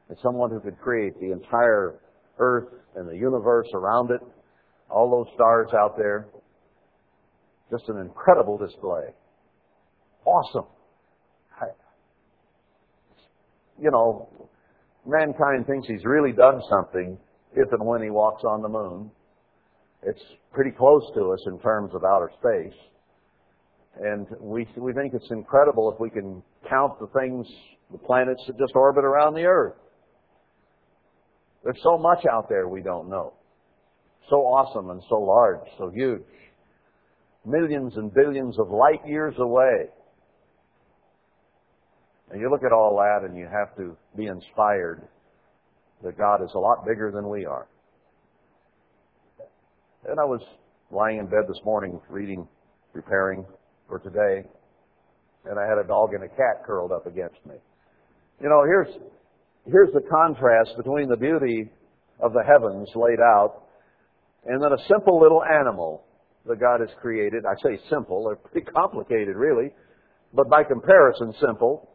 [0.08, 1.96] at someone who could create the entire
[2.38, 4.20] earth and the universe around it,
[4.88, 6.28] all those stars out there.
[7.70, 9.08] Just an incredible display.
[10.24, 10.66] Awesome.
[11.60, 11.66] I,
[13.80, 14.28] you know,
[15.06, 17.18] mankind thinks he's really done something
[17.54, 19.10] if and when he walks on the moon.
[20.02, 22.78] It's pretty close to us in terms of outer space.
[24.00, 27.46] And we, we think it's incredible if we can count the things,
[27.90, 29.74] the planets that just orbit around the Earth.
[31.64, 33.32] There's so much out there we don't know.
[34.30, 36.22] So awesome and so large, so huge.
[37.44, 39.86] Millions and billions of light years away.
[42.30, 45.02] And you look at all that and you have to be inspired
[46.02, 47.66] that God is a lot bigger than we are.
[50.08, 50.40] And I was
[50.90, 52.46] lying in bed this morning reading,
[52.92, 53.44] preparing
[53.88, 54.48] for today,
[55.44, 57.54] and I had a dog and a cat curled up against me.
[58.40, 58.88] You know, here's,
[59.66, 61.70] here's the contrast between the beauty
[62.20, 63.64] of the heavens laid out
[64.46, 66.04] and then a simple little animal
[66.46, 67.44] that God has created.
[67.44, 69.72] I say simple, they're pretty complicated really,
[70.32, 71.88] but by comparison simple,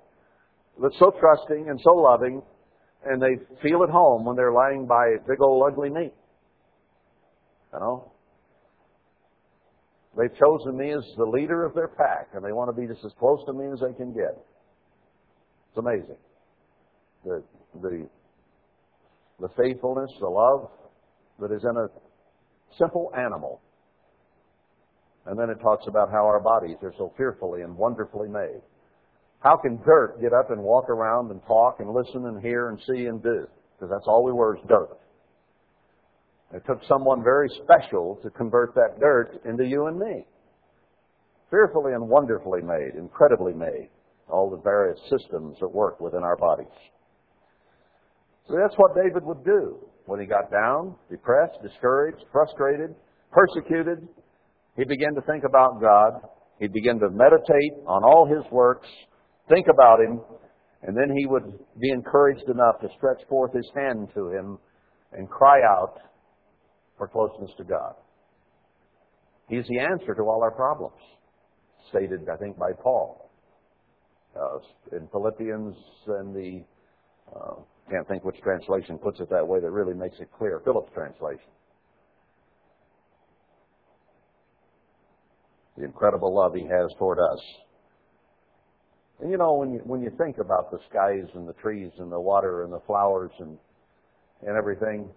[0.82, 2.42] that's so trusting and so loving,
[3.06, 6.12] and they feel at home when they're lying by big old ugly me.
[7.74, 8.12] You know?
[10.18, 13.04] They've chosen me as the leader of their pack, and they want to be just
[13.04, 14.38] as close to me as they can get.
[15.70, 16.18] It's amazing.
[17.26, 17.44] The,
[17.82, 18.08] the,
[19.40, 20.70] the faithfulness, the love
[21.40, 21.88] that is in a
[22.78, 23.60] simple animal.
[25.26, 28.62] And then it talks about how our bodies are so fearfully and wonderfully made.
[29.44, 32.80] How can dirt get up and walk around and talk and listen and hear and
[32.88, 33.46] see and do?
[33.76, 34.98] Because that's all we were is dirt.
[36.54, 40.26] It took someone very special to convert that dirt into you and me.
[41.50, 43.90] Fearfully and wonderfully made, incredibly made.
[44.30, 46.72] All the various systems that work within our bodies.
[48.48, 52.96] So that's what David would do when he got down, depressed, discouraged, frustrated,
[53.32, 54.08] persecuted.
[54.78, 56.14] He began to think about God.
[56.60, 58.88] He began to meditate on all his works,
[59.50, 60.22] think about him,
[60.82, 61.44] and then he would
[61.80, 64.58] be encouraged enough to stretch forth his hand to him
[65.12, 66.00] and cry out
[66.98, 67.96] for closeness to God.
[69.50, 71.00] He's the answer to all our problems,
[71.90, 73.24] stated, I think, by Paul
[74.40, 74.60] uh,
[74.96, 75.76] in Philippians
[76.08, 76.64] and the,
[77.36, 77.56] uh,
[77.90, 81.50] can't think which translation puts it that way that really makes it clear, Phillips translation.
[85.78, 87.40] The incredible love he has toward us.
[89.24, 92.12] And you know, when you, when you think about the skies and the trees and
[92.12, 93.58] the water and the flowers and,
[94.46, 95.08] and everything,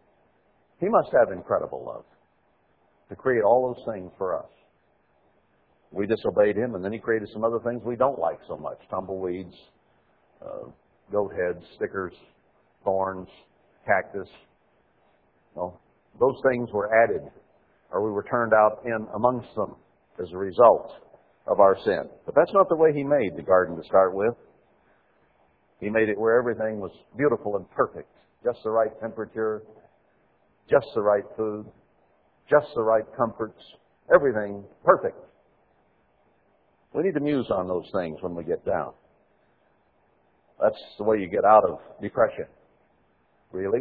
[0.79, 2.05] he must have incredible love
[3.09, 4.49] to create all those things for us.
[5.91, 8.79] We disobeyed him, and then he created some other things we don't like so much
[8.91, 9.55] tumbleweeds,
[10.41, 10.71] uh,
[11.11, 12.13] goat heads, stickers,
[12.85, 13.27] thorns,
[13.85, 14.29] cactus.
[15.57, 15.81] Well,
[16.21, 17.23] those things were added,
[17.91, 19.75] or we were turned out in amongst them
[20.23, 20.93] as a result
[21.47, 22.09] of our sin.
[22.25, 24.35] But that's not the way he made the garden to start with.
[25.81, 28.09] He made it where everything was beautiful and perfect,
[28.43, 29.63] just the right temperature,
[30.71, 31.67] just the right food,
[32.51, 33.61] just the right comforts,
[34.13, 35.19] everything perfect.
[36.95, 38.93] We need to muse on those things when we get down.
[40.61, 42.47] That's the way you get out of depression.
[43.53, 43.81] Really?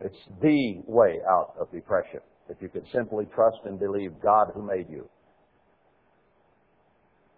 [0.00, 2.20] It's the way out of depression.
[2.48, 5.08] If you could simply trust and believe God who made you.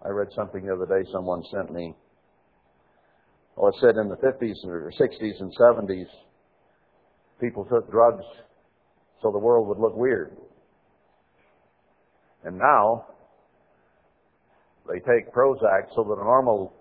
[0.05, 1.95] I read something the other day someone sent me.
[3.57, 6.07] Well, it said in the 50s or 60s and 70s,
[7.41, 8.25] people took drugs
[9.23, 10.37] so the world would look weird.
[12.45, 13.07] And now,
[14.87, 16.73] they take Prozac so that a normal,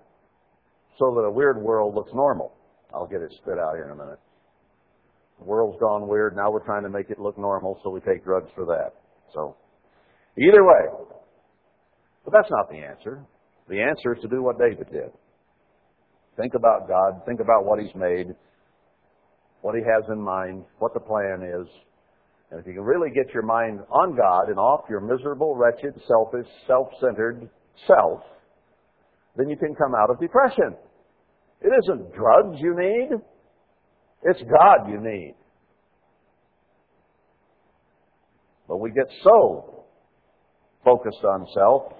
[1.00, 2.54] so that a weird world looks normal.
[2.94, 4.20] I'll get it spit out here in a minute.
[5.40, 6.36] The world's gone weird.
[6.36, 8.94] Now we're trying to make it look normal, so we take drugs for that.
[9.34, 9.56] So,
[10.38, 11.17] either way.
[12.28, 13.24] But that's not the answer.
[13.70, 15.12] The answer is to do what David did.
[16.36, 17.22] Think about God.
[17.26, 18.36] Think about what He's made,
[19.62, 21.68] what He has in mind, what the plan is,
[22.52, 25.94] and if you can really get your mind on God and off your miserable, wretched,
[26.06, 27.50] selfish, self-centered
[27.88, 28.22] self,
[29.38, 30.76] then you can come out of depression.
[31.62, 33.10] It isn't drugs you need.
[34.24, 35.36] It's God you need.
[38.68, 39.86] But we get so
[40.84, 41.94] focused on self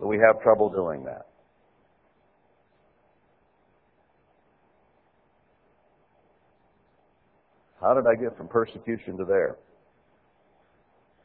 [0.00, 1.26] that we have trouble doing that.
[7.80, 9.56] How did I get from persecution to there?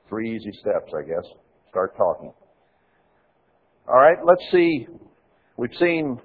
[0.10, 1.26] Three easy steps, I guess.
[1.70, 2.34] Start talking.
[3.88, 4.88] All right, let's see.
[5.58, 6.20] We've seen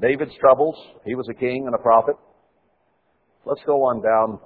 [0.00, 0.76] David's troubles.
[1.04, 2.16] He was a king and a prophet.
[3.44, 4.38] Let's go on down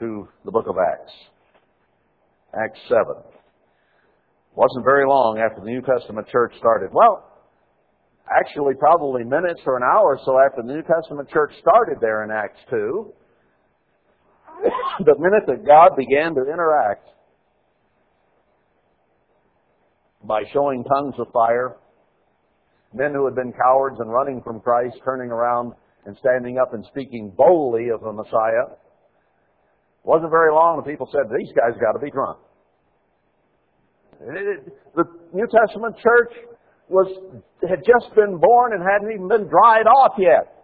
[0.00, 1.12] to the book of Acts.
[2.54, 3.14] Acts 7.
[4.58, 6.90] Wasn't very long after the New Testament church started.
[6.92, 7.30] Well,
[8.26, 12.24] actually probably minutes or an hour or so after the New Testament church started there
[12.24, 13.06] in Acts 2,
[15.06, 17.06] the minute that God began to interact
[20.24, 21.76] by showing tongues of fire,
[22.92, 25.72] men who had been cowards and running from Christ turning around
[26.04, 28.74] and standing up and speaking boldly of the Messiah,
[30.02, 32.38] wasn't very long the people said, these guys got to be drunk.
[34.20, 36.32] The New Testament church
[36.88, 37.06] was
[37.68, 40.58] had just been born and hadn't even been dried off yet.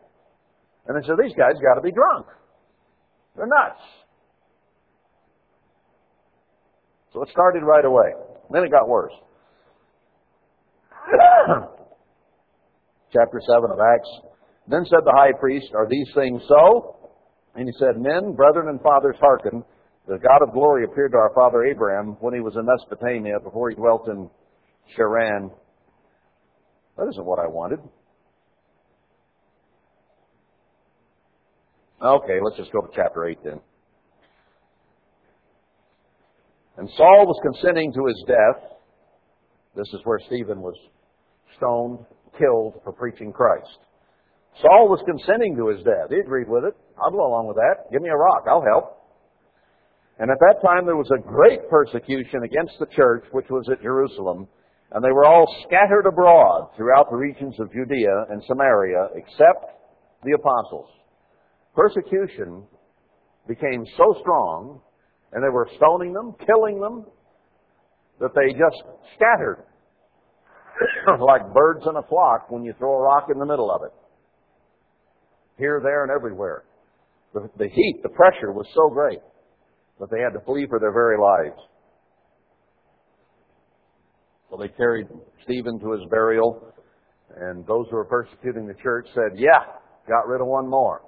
[0.86, 2.26] And they said, These guys got to be drunk.
[3.36, 3.80] They're nuts.
[7.12, 8.12] So it started right away.
[8.50, 9.12] Then it got worse.
[13.12, 14.08] Chapter 7 of Acts.
[14.66, 16.96] Then said the high priest, Are these things so?
[17.54, 19.62] And he said, Men, brethren, and fathers, hearken.
[20.06, 23.70] The God of glory appeared to our father Abraham when he was in Mesopotamia before
[23.70, 24.28] he dwelt in
[24.98, 25.50] Charran
[26.96, 27.80] that isn't what I wanted.
[32.00, 33.60] Okay, let's just go to chapter 8 then.
[36.76, 38.62] And Saul was consenting to his death.
[39.76, 40.74] This is where Stephen was
[41.56, 42.04] stoned,
[42.38, 43.78] killed for preaching Christ.
[44.60, 46.10] Saul was consenting to his death.
[46.10, 46.76] He agreed with it.
[47.02, 47.90] I'll go along with that.
[47.90, 48.44] Give me a rock.
[48.46, 49.03] I'll help.
[50.18, 53.82] And at that time there was a great persecution against the church, which was at
[53.82, 54.46] Jerusalem,
[54.92, 59.74] and they were all scattered abroad throughout the regions of Judea and Samaria, except
[60.22, 60.88] the apostles.
[61.74, 62.62] Persecution
[63.48, 64.80] became so strong,
[65.32, 67.04] and they were stoning them, killing them,
[68.20, 68.80] that they just
[69.16, 69.64] scattered
[71.20, 73.90] like birds in a flock when you throw a rock in the middle of it.
[75.58, 76.62] Here, there, and everywhere.
[77.32, 79.18] The, the heat, the pressure was so great
[80.00, 81.60] that they had to flee for their very lives.
[84.50, 85.08] So they carried
[85.44, 86.72] Stephen to his burial,
[87.36, 89.64] and those who were persecuting the church said, Yeah,
[90.08, 91.02] got rid of one more.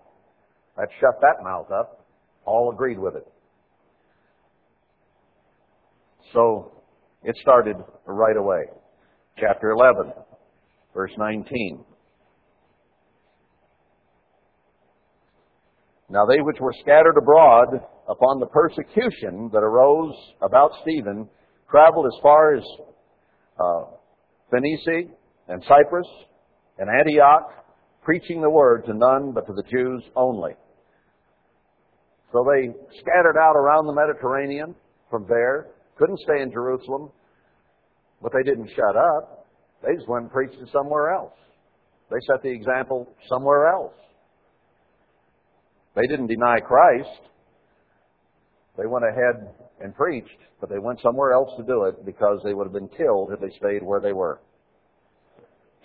[0.76, 2.06] That shut that mouth up.
[2.44, 3.26] All agreed with it.
[6.32, 6.72] So
[7.22, 7.76] it started
[8.06, 8.64] right away.
[9.38, 10.12] Chapter 11,
[10.94, 11.84] verse 19.
[16.08, 21.28] Now they which were scattered abroad upon the persecution that arose about Stephen
[21.70, 22.62] traveled as far as
[23.58, 23.84] uh,
[24.50, 25.10] Phoenicia
[25.48, 26.06] and Cyprus
[26.78, 27.64] and Antioch,
[28.02, 30.52] preaching the word to none but to the Jews only.
[32.32, 32.68] So they
[33.00, 34.74] scattered out around the Mediterranean
[35.10, 37.10] from there, couldn't stay in Jerusalem,
[38.22, 39.46] but they didn't shut up.
[39.82, 41.32] They just went and preached somewhere else.
[42.10, 43.94] They set the example somewhere else.
[45.96, 47.08] They didn't deny Christ.
[48.76, 49.48] They went ahead
[49.80, 52.90] and preached, but they went somewhere else to do it because they would have been
[52.96, 54.40] killed if they stayed where they were.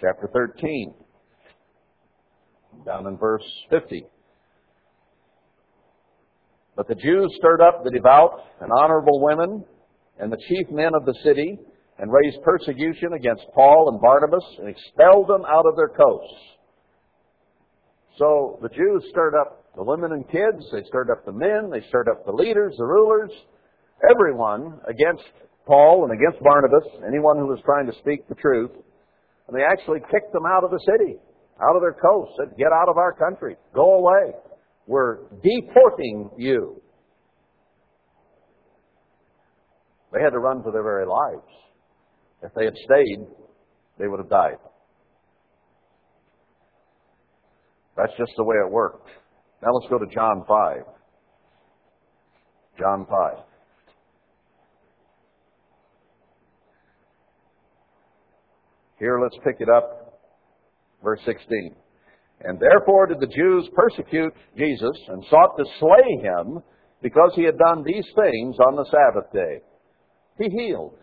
[0.01, 0.93] Chapter 13,
[2.85, 4.05] down in verse 50.
[6.75, 9.63] But the Jews stirred up the devout and honorable women
[10.19, 11.57] and the chief men of the city
[11.99, 16.35] and raised persecution against Paul and Barnabas and expelled them out of their coasts.
[18.17, 21.85] So the Jews stirred up the women and kids, they stirred up the men, they
[21.87, 23.31] stirred up the leaders, the rulers,
[24.09, 25.23] everyone against
[25.65, 28.71] Paul and against Barnabas, anyone who was trying to speak the truth.
[29.47, 31.17] And they actually kicked them out of the city,
[31.61, 34.33] out of their coast, said, Get out of our country, go away.
[34.87, 36.81] We're deporting you.
[40.11, 41.47] They had to run for their very lives.
[42.43, 43.25] If they had stayed,
[43.97, 44.57] they would have died.
[47.95, 49.07] That's just the way it worked.
[49.61, 50.77] Now let's go to John 5.
[52.79, 53.37] John 5.
[58.97, 60.19] Here, let's pick it up,
[61.03, 61.75] verse 16.
[62.41, 66.59] And therefore did the Jews persecute Jesus and sought to slay him
[67.01, 69.61] because he had done these things on the Sabbath day.
[70.39, 70.97] He healed,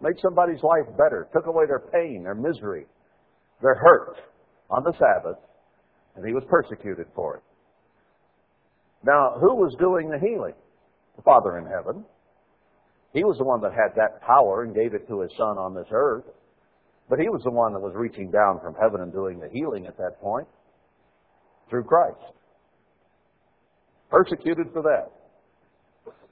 [0.00, 2.86] made somebody's life better, took away their pain, their misery,
[3.60, 4.16] their hurt
[4.70, 5.38] on the Sabbath,
[6.16, 7.42] and he was persecuted for it.
[9.04, 10.54] Now, who was doing the healing?
[11.16, 12.04] The Father in heaven.
[13.12, 15.74] He was the one that had that power and gave it to his Son on
[15.74, 16.24] this earth.
[17.10, 19.86] But he was the one that was reaching down from heaven and doing the healing
[19.86, 20.46] at that point
[21.68, 22.20] through Christ.
[24.08, 25.10] Persecuted for that.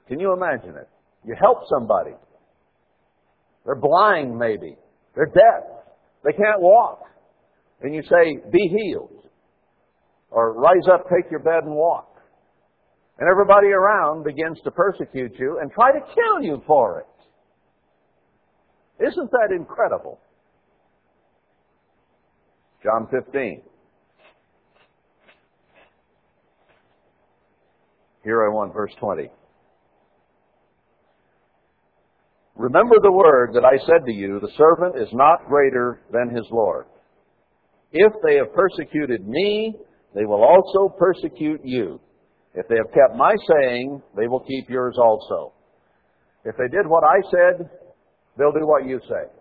[0.07, 0.89] Can you imagine it?
[1.25, 2.11] You help somebody.
[3.65, 4.75] They're blind, maybe.
[5.15, 5.83] They're deaf.
[6.23, 7.01] They can't walk.
[7.81, 9.25] And you say, be healed.
[10.29, 12.10] Or rise up, take your bed and walk.
[13.19, 17.07] And everybody around begins to persecute you and try to kill you for it.
[19.07, 20.19] Isn't that incredible?
[22.83, 23.61] John 15.
[28.23, 29.29] Here I want verse 20.
[32.55, 36.45] Remember the word that I said to you, the servant is not greater than his
[36.51, 36.85] Lord.
[37.91, 39.75] If they have persecuted me,
[40.13, 41.99] they will also persecute you.
[42.53, 45.53] If they have kept my saying, they will keep yours also.
[46.43, 47.69] If they did what I said,
[48.37, 49.31] they'll do what you say.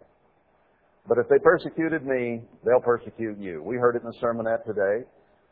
[1.09, 3.63] But if they persecuted me, they'll persecute you.
[3.65, 5.07] We heard it in the sermonette today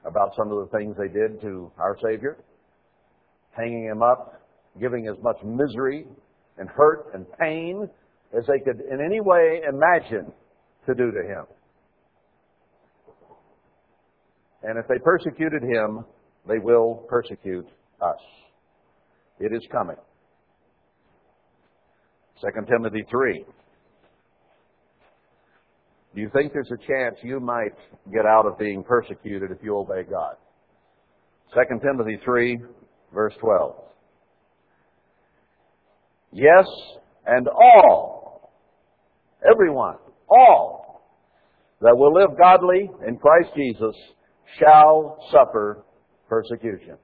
[0.05, 2.37] about some of the things they did to our Savior,
[3.57, 4.41] hanging him up,
[4.81, 6.07] giving as much misery
[6.59, 7.89] and hurt and pain
[8.37, 10.33] as they could in any way imagine
[10.87, 11.45] to do to him.
[14.63, 16.05] And if they persecuted him,
[16.49, 17.66] they will persecute
[18.01, 18.18] us.
[19.38, 19.96] It is coming.
[22.40, 23.44] 2 Timothy 3.
[26.14, 27.74] Do you think there's a chance you might
[28.12, 30.36] get out of being persecuted if you obey God?
[31.55, 32.59] 2 Timothy 3,
[33.12, 33.74] verse 12.
[36.32, 36.66] Yes,
[37.26, 38.53] and all,
[39.51, 39.96] everyone,
[40.28, 41.03] all,
[41.80, 43.94] that will live godly in Christ Jesus
[44.59, 45.84] shall suffer
[46.29, 46.97] persecution.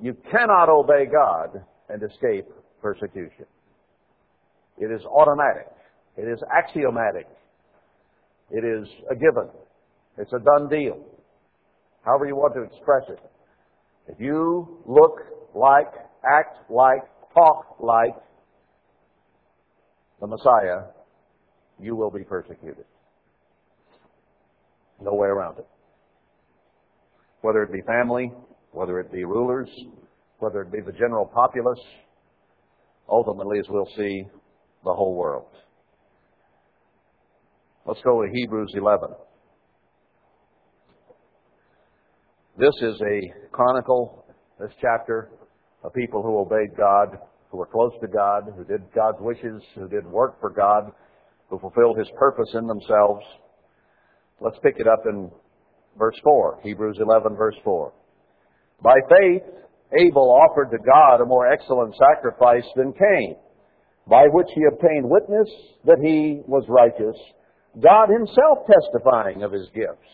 [0.00, 2.46] You cannot obey God and escape
[2.82, 3.46] persecution.
[4.78, 5.68] It is automatic.
[6.16, 7.26] It is axiomatic.
[8.50, 9.48] It is a given.
[10.18, 11.04] It's a done deal.
[12.04, 13.20] However you want to express it.
[14.08, 15.20] If you look
[15.54, 15.92] like,
[16.24, 17.02] act like,
[17.32, 18.14] talk like
[20.20, 20.82] the Messiah,
[21.80, 22.84] you will be persecuted.
[25.00, 25.66] No way around it.
[27.44, 28.32] Whether it be family,
[28.72, 29.68] whether it be rulers,
[30.38, 31.78] whether it be the general populace,
[33.06, 34.24] ultimately, as we'll see,
[34.82, 35.48] the whole world.
[37.84, 39.10] Let's go to Hebrews 11.
[42.56, 44.24] This is a chronicle,
[44.58, 45.28] this chapter,
[45.82, 47.18] of people who obeyed God,
[47.50, 50.92] who were close to God, who did God's wishes, who did work for God,
[51.50, 53.22] who fulfilled His purpose in themselves.
[54.40, 55.30] Let's pick it up in
[55.98, 57.92] verse 4, Hebrews 11, verse 4.
[58.82, 59.42] By faith,
[59.98, 63.36] Abel offered to God a more excellent sacrifice than Cain,
[64.08, 65.48] by which he obtained witness
[65.84, 67.16] that he was righteous,
[67.80, 70.10] God himself testifying of his gifts.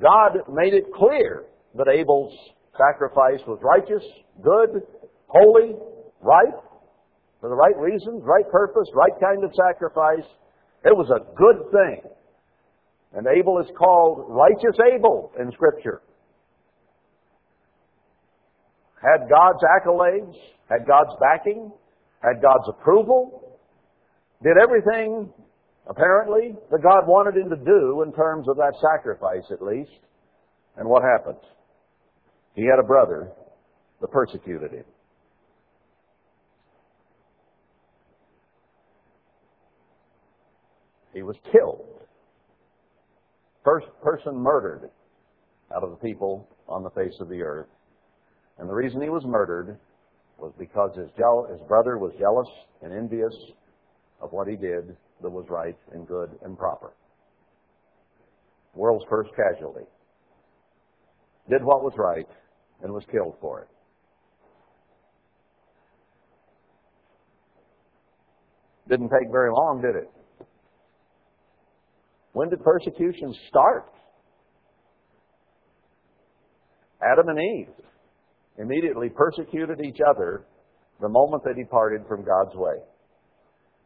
[0.00, 1.44] God made it clear
[1.76, 2.32] that Abel's
[2.76, 4.02] sacrifice was righteous,
[4.42, 4.82] good,
[5.28, 5.74] holy,
[6.20, 6.54] right,
[7.40, 10.26] for the right reasons, right purpose, right kind of sacrifice.
[10.84, 12.10] It was a good thing.
[13.14, 16.02] And Abel is called righteous Abel in Scripture.
[19.00, 20.34] Had God's accolades,
[20.68, 21.70] had God's backing,
[22.22, 23.58] had God's approval,
[24.42, 25.32] did everything,
[25.88, 29.90] apparently, that God wanted him to do in terms of that sacrifice at least.
[30.76, 31.38] And what happened?
[32.54, 33.30] He had a brother
[34.00, 34.84] that persecuted him.
[41.12, 42.03] He was killed.
[43.64, 44.90] First person murdered
[45.74, 47.68] out of the people on the face of the earth.
[48.58, 49.78] And the reason he was murdered
[50.38, 52.48] was because his, his brother was jealous
[52.82, 53.34] and envious
[54.20, 56.92] of what he did that was right and good and proper.
[58.74, 59.86] World's first casualty.
[61.48, 62.28] Did what was right
[62.82, 63.68] and was killed for it.
[68.88, 70.10] Didn't take very long, did it?
[72.34, 73.86] When did persecution start?
[77.00, 77.74] Adam and Eve
[78.58, 80.44] immediately persecuted each other
[81.00, 82.74] the moment they departed from God's way.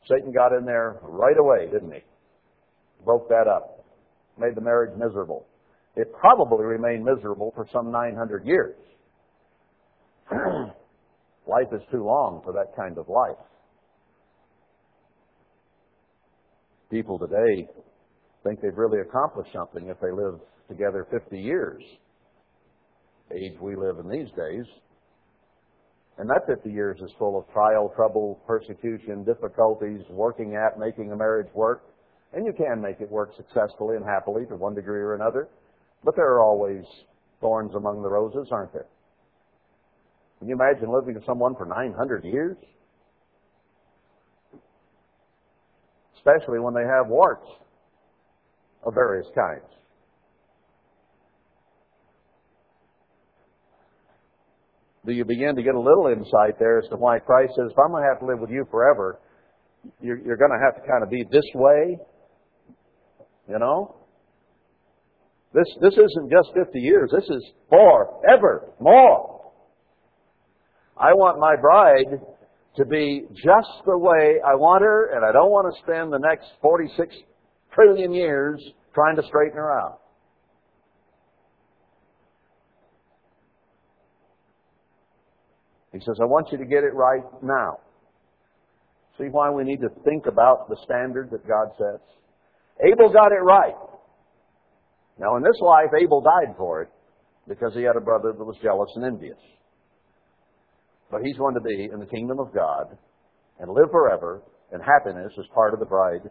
[0.09, 2.01] Satan got in there right away, didn't he?
[3.05, 3.84] Broke that up.
[4.38, 5.46] Made the marriage miserable.
[5.94, 8.76] It probably remained miserable for some 900 years.
[11.46, 13.36] life is too long for that kind of life.
[16.90, 17.68] People today
[18.45, 21.82] think they've really accomplished something if they live together 50 years,
[23.34, 24.64] age we live in these days.
[26.18, 31.16] And that 50 years is full of trial, trouble, persecution, difficulties, working at making a
[31.16, 31.84] marriage work.
[32.32, 35.49] And you can make it work successfully and happily to one degree or another.
[36.05, 36.84] But there are always
[37.41, 38.86] thorns among the roses, aren't there?
[40.39, 42.57] Can you imagine living with someone for 900 years?
[46.16, 47.47] Especially when they have warts
[48.84, 49.64] of various kinds.
[55.06, 57.78] Do you begin to get a little insight there as to why Christ says, if
[57.78, 59.18] I'm going to have to live with you forever,
[60.02, 61.98] you're, you're going to have to kind of be this way?
[63.48, 63.96] You know?
[65.54, 67.10] This, this isn't just 50 years.
[67.14, 69.50] This is forever more.
[70.94, 72.20] I want my bride
[72.76, 76.18] to be just the way I want her, and I don't want to spend the
[76.18, 77.14] next 46
[77.74, 78.62] trillion years
[78.94, 80.00] trying to straighten her out.
[85.92, 87.78] He says, I want you to get it right now.
[89.18, 92.04] See why we need to think about the standard that God sets?
[92.84, 93.74] Abel got it right.
[95.18, 96.88] Now, in this life, Abel died for it
[97.48, 99.38] because he had a brother that was jealous and envious.
[101.10, 102.96] But he's going to be in the kingdom of God
[103.58, 104.42] and live forever
[104.72, 106.30] in happiness as part of the bride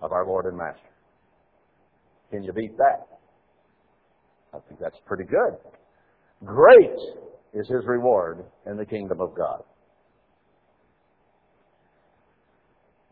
[0.00, 0.80] of our Lord and Master.
[2.30, 3.06] Can you beat that?
[4.52, 5.56] I think that's pretty good.
[6.44, 6.98] Great
[7.54, 9.62] is his reward in the kingdom of God.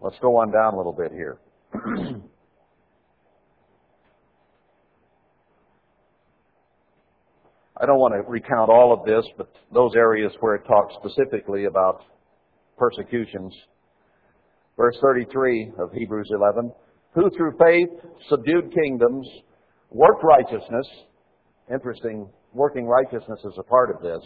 [0.01, 1.39] Let's go on down a little bit here.
[7.80, 11.64] I don't want to recount all of this, but those areas where it talks specifically
[11.64, 12.03] about
[12.76, 13.53] persecutions.
[14.77, 16.72] Verse 33 of Hebrews 11.
[17.14, 17.89] who through faith
[18.29, 19.27] subdued kingdoms,
[19.91, 20.87] worked righteousness.
[21.72, 24.20] Interesting, working righteousness is a part of this.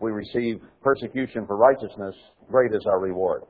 [0.00, 2.14] We receive persecution for righteousness,
[2.50, 3.42] great is our reward.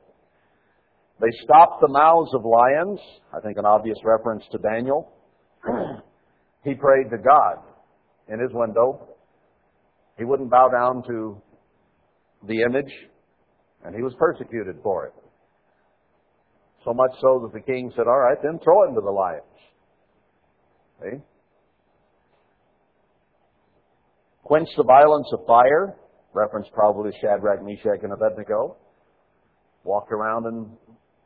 [1.19, 2.99] They stopped the mouths of lions,
[3.35, 5.11] I think an obvious reference to Daniel.
[6.63, 7.63] he prayed to God
[8.29, 9.07] in his window.
[10.17, 11.41] He wouldn't bow down to
[12.47, 12.93] the image,
[13.83, 15.13] and he was persecuted for it.
[16.83, 19.43] So much so that the king said, All right, then throw him to the lions.
[21.01, 21.17] See?
[24.43, 25.95] Quench the violence of fire,
[26.33, 28.77] reference probably to Shadrach, Meshach, and Abednego.
[29.83, 30.71] Walked around in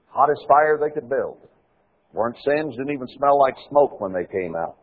[0.07, 1.37] hottest fire they could build.
[2.13, 4.77] Weren't singed, didn't even smell like smoke when they came out.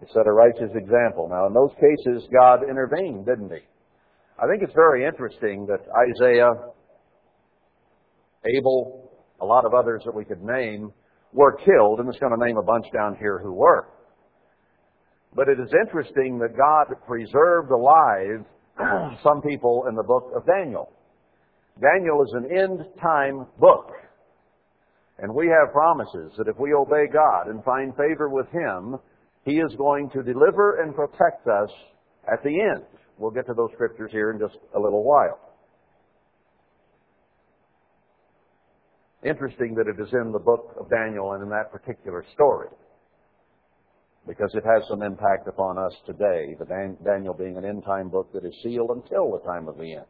[0.00, 1.28] They set a righteous example.
[1.28, 3.66] Now, in those cases, God intervened, didn't He?
[4.38, 6.52] I think it's very interesting that Isaiah,
[8.44, 9.05] Abel,
[9.40, 10.92] a lot of others that we could name
[11.32, 13.88] were killed, and it's going to name a bunch down here who were.
[15.34, 18.44] But it is interesting that God preserved alive
[19.22, 20.90] some people in the book of Daniel.
[21.80, 23.92] Daniel is an end time book.
[25.18, 28.96] And we have promises that if we obey God and find favor with Him,
[29.44, 31.70] He is going to deliver and protect us
[32.30, 32.84] at the end.
[33.18, 35.38] We'll get to those scriptures here in just a little while.
[39.24, 42.68] Interesting that it is in the book of Daniel and in that particular story
[44.26, 48.08] because it has some impact upon us today, the Dan- Daniel being an end time
[48.08, 50.06] book that is sealed until the time of the end.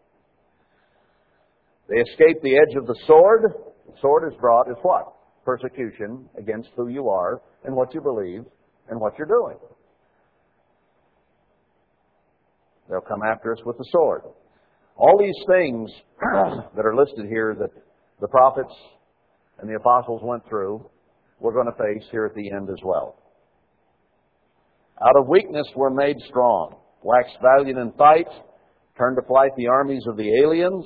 [1.88, 3.42] They escape the edge of the sword.
[3.86, 5.12] The sword is brought as what?
[5.44, 8.44] Persecution against who you are and what you believe
[8.88, 9.56] and what you're doing.
[12.88, 14.22] They'll come after us with the sword.
[14.96, 15.90] All these things
[16.74, 17.70] that are listed here that
[18.20, 18.72] the prophets
[19.58, 20.88] and the apostles went through,
[21.40, 23.16] we're going to face here at the end as well.
[25.02, 28.28] Out of weakness we're made strong, waxed valiant in fight,
[28.96, 30.84] turned to flight the armies of the aliens.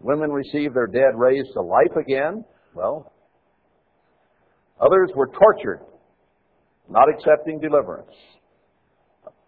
[0.00, 2.44] Women received their dead raised to life again.
[2.74, 3.10] Well,
[4.78, 5.80] others were tortured,
[6.90, 8.12] not accepting deliverance.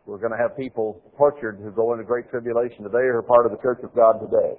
[0.06, 3.44] We're going to have people tortured who go into great tribulation today or are part
[3.44, 4.54] of the church of God today.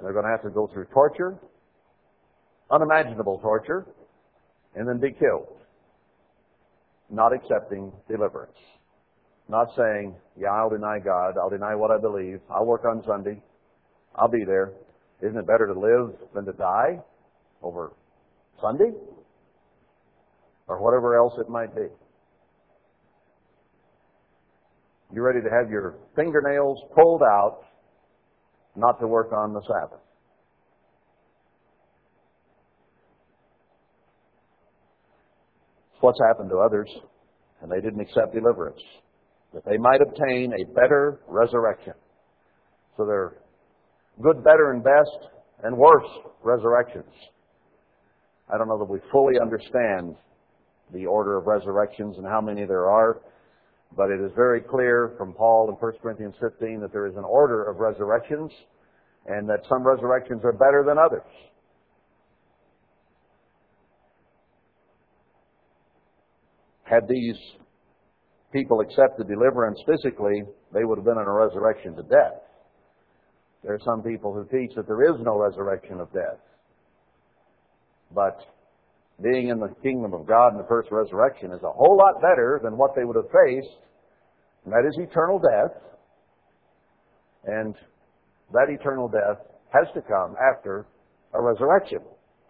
[0.00, 1.36] And they're going to have to go through torture,
[2.70, 3.84] unimaginable torture,
[4.74, 5.58] and then be killed.
[7.10, 8.56] Not accepting deliverance.
[9.46, 13.42] Not saying, yeah, I'll deny God, I'll deny what I believe, I'll work on Sunday,
[14.14, 14.72] I'll be there.
[15.20, 16.98] Isn't it better to live than to die
[17.62, 17.92] over
[18.58, 18.92] Sunday?
[20.66, 21.88] Or whatever else it might be.
[25.12, 27.64] You're ready to have your fingernails pulled out
[28.80, 30.00] not to work on the Sabbath.
[36.00, 36.88] What's happened to others,
[37.60, 38.80] and they didn't accept deliverance,
[39.52, 41.92] that they might obtain a better resurrection.
[42.96, 43.34] So they're
[44.22, 45.30] good, better, and best,
[45.62, 46.08] and worse
[46.42, 47.12] resurrections.
[48.52, 50.16] I don't know that we fully understand
[50.92, 53.20] the order of resurrections and how many there are.
[53.96, 57.24] But it is very clear from Paul in 1 Corinthians 15 that there is an
[57.24, 58.50] order of resurrections
[59.26, 61.26] and that some resurrections are better than others.
[66.84, 67.36] Had these
[68.52, 72.42] people accepted deliverance physically, they would have been in a resurrection to death.
[73.62, 76.40] There are some people who teach that there is no resurrection of death.
[78.12, 78.38] But
[79.22, 82.60] being in the kingdom of God in the first resurrection is a whole lot better
[82.62, 83.76] than what they would have faced,
[84.64, 85.76] and that is eternal death.
[87.44, 87.74] And
[88.52, 89.38] that eternal death
[89.72, 90.86] has to come after
[91.32, 92.00] a resurrection.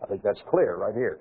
[0.03, 1.18] I think that's clear right here.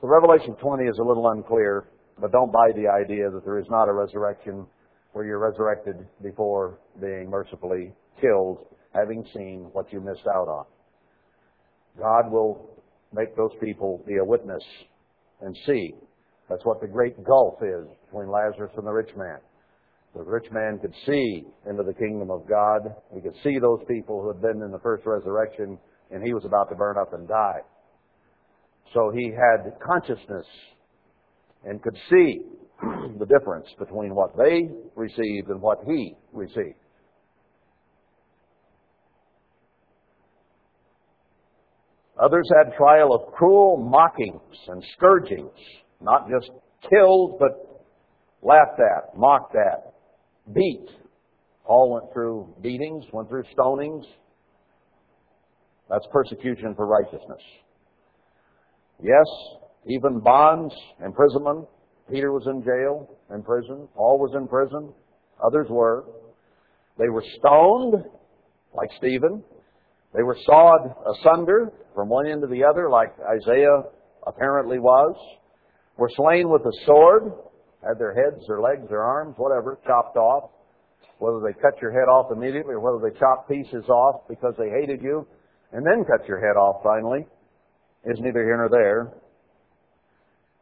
[0.00, 1.88] So Revelation 20 is a little unclear,
[2.20, 4.66] but don't buy the idea that there is not a resurrection
[5.12, 10.64] where you're resurrected before being mercifully killed, having seen what you missed out on.
[11.98, 12.71] God will
[13.12, 14.62] make those people be a witness
[15.40, 15.94] and see.
[16.48, 19.38] That's what the great gulf is between Lazarus and the rich man.
[20.14, 22.94] The rich man could see into the kingdom of God.
[23.14, 25.78] He could see those people who had been in the first resurrection,
[26.10, 27.60] and he was about to burn up and die.
[28.92, 30.46] So he had consciousness
[31.64, 32.42] and could see
[33.18, 36.81] the difference between what they received and what he received.
[42.22, 45.50] Others had trial of cruel mockings and scourgings,
[46.00, 46.50] not just
[46.88, 47.82] killed, but
[48.42, 49.92] laughed at, mocked at,
[50.54, 50.86] beat.
[51.66, 54.04] Paul went through beatings, went through stonings.
[55.90, 57.40] That's persecution for righteousness.
[59.02, 59.26] Yes,
[59.86, 60.72] even bonds,
[61.04, 61.66] imprisonment.
[62.08, 63.88] Peter was in jail, in prison.
[63.96, 64.92] Paul was in prison.
[65.44, 66.04] Others were.
[66.98, 67.94] They were stoned,
[68.74, 69.42] like Stephen.
[70.14, 73.82] They were sawed asunder from one end to the other, like Isaiah
[74.26, 75.16] apparently was.
[75.96, 77.32] Were slain with a sword,
[77.86, 80.50] had their heads, their legs, their arms, whatever, chopped off.
[81.18, 84.68] Whether they cut your head off immediately or whether they chopped pieces off because they
[84.68, 85.26] hated you
[85.72, 87.24] and then cut your head off finally
[88.04, 89.12] is neither here nor there.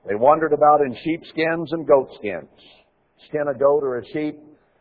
[0.06, 2.48] They wandered about in sheepskins and goatskins.
[3.28, 4.36] Skin a goat or a sheep,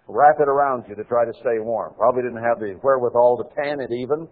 [0.07, 1.93] wrap it around you to try to stay warm.
[1.95, 4.27] Probably didn't have the wherewithal to tan it even.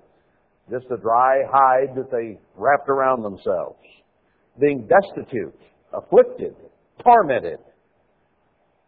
[0.69, 3.79] Just a dry hide that they wrapped around themselves.
[4.59, 5.57] Being destitute,
[5.93, 6.55] afflicted,
[7.03, 7.59] tormented,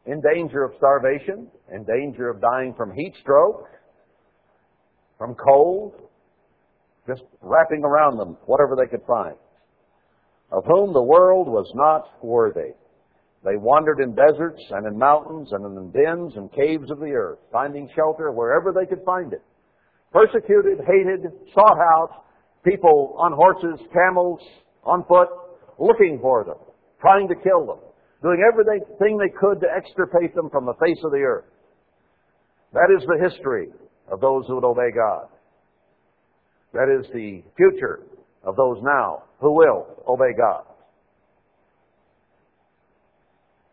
[0.06, 3.68] in danger of starvation, in danger of dying from heat stroke,
[5.18, 5.94] from cold,
[7.08, 9.36] just wrapping around them whatever they could find,
[10.52, 12.74] of whom the world was not worthy.
[13.44, 17.40] They wandered in deserts and in mountains and in dens and caves of the earth,
[17.52, 19.44] finding shelter wherever they could find it.
[20.12, 22.26] Persecuted, hated, sought out,
[22.64, 24.40] people on horses, camels,
[24.84, 25.30] on foot,
[25.78, 26.58] looking for them,
[27.00, 27.80] trying to kill them,
[28.22, 31.46] doing everything they could to extirpate them from the face of the earth.
[32.74, 33.70] That is the history
[34.12, 35.28] of those who would obey God.
[36.74, 38.02] That is the future
[38.44, 40.64] of those now who will obey God.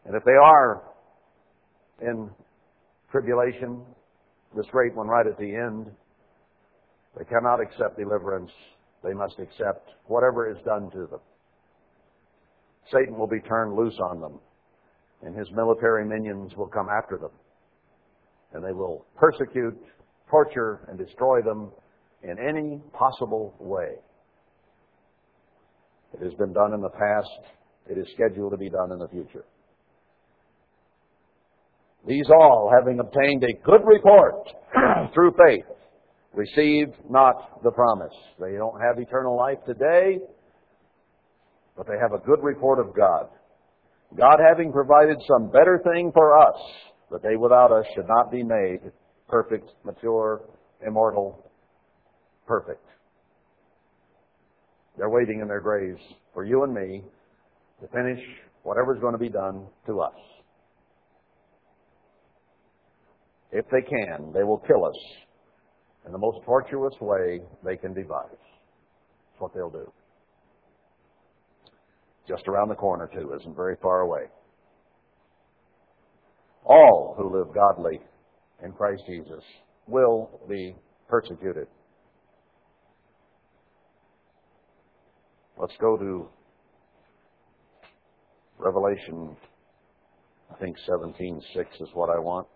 [0.05, 0.83] And if they are
[2.01, 2.31] in
[3.11, 3.83] tribulation,
[4.55, 5.91] this great one right at the end,
[7.17, 8.51] they cannot accept deliverance.
[9.03, 11.21] They must accept whatever is done to them.
[12.93, 14.39] Satan will be turned loose on them,
[15.23, 17.31] and his military minions will come after them.
[18.53, 19.77] And they will persecute,
[20.31, 21.71] torture, and destroy them
[22.23, 23.95] in any possible way.
[26.15, 27.29] It has been done in the past.
[27.89, 29.45] It is scheduled to be done in the future.
[32.07, 34.49] These all, having obtained a good report
[35.15, 35.65] through faith,
[36.37, 38.13] received not the promise.
[38.39, 40.19] They don't have eternal life today,
[41.77, 43.29] but they have a good report of God.
[44.17, 46.61] God having provided some better thing for us,
[47.11, 48.93] that they without us should not be made
[49.29, 50.43] perfect, mature,
[50.87, 51.51] immortal,
[52.47, 52.85] perfect.
[54.97, 56.01] They're waiting in their graves
[56.33, 57.03] for you and me
[57.81, 58.21] to finish
[58.63, 60.15] whatever's going to be done to us.
[63.53, 64.97] If they can, they will kill us
[66.07, 68.29] in the most tortuous way they can devise.
[68.31, 69.91] That's what they'll do.
[72.29, 74.25] Just around the corner, too, isn't very far away.
[76.65, 78.01] All who live godly
[78.65, 79.43] in Christ Jesus
[79.87, 80.75] will be
[81.09, 81.69] persecuted.
[85.59, 86.29] Let's go to
[88.59, 89.37] Revelation,
[90.51, 92.47] I think 17:6 is what I want.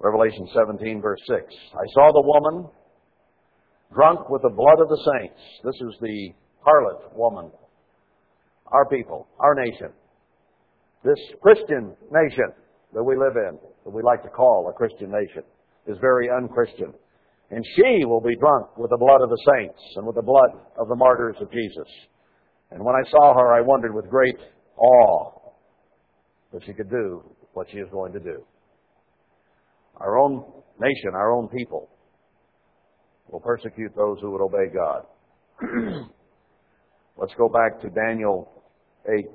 [0.00, 1.40] Revelation 17, verse 6.
[1.74, 2.70] I saw the woman
[3.92, 5.40] drunk with the blood of the saints.
[5.64, 6.30] This is the
[6.66, 7.50] harlot woman,
[8.66, 9.88] our people, our nation.
[11.04, 12.52] This Christian nation
[12.94, 15.42] that we live in, that we like to call a Christian nation,
[15.86, 16.92] is very unchristian.
[17.50, 20.50] And she will be drunk with the blood of the saints and with the blood
[20.78, 21.88] of the martyrs of Jesus.
[22.70, 24.36] And when I saw her, I wondered with great
[24.76, 25.32] awe
[26.52, 27.24] that she could do
[27.54, 28.44] what she is going to do.
[30.00, 30.44] Our own
[30.80, 31.88] nation, our own people,
[33.30, 35.06] will persecute those who would obey God.
[37.16, 38.62] Let's go back to Daniel
[39.06, 39.26] 8.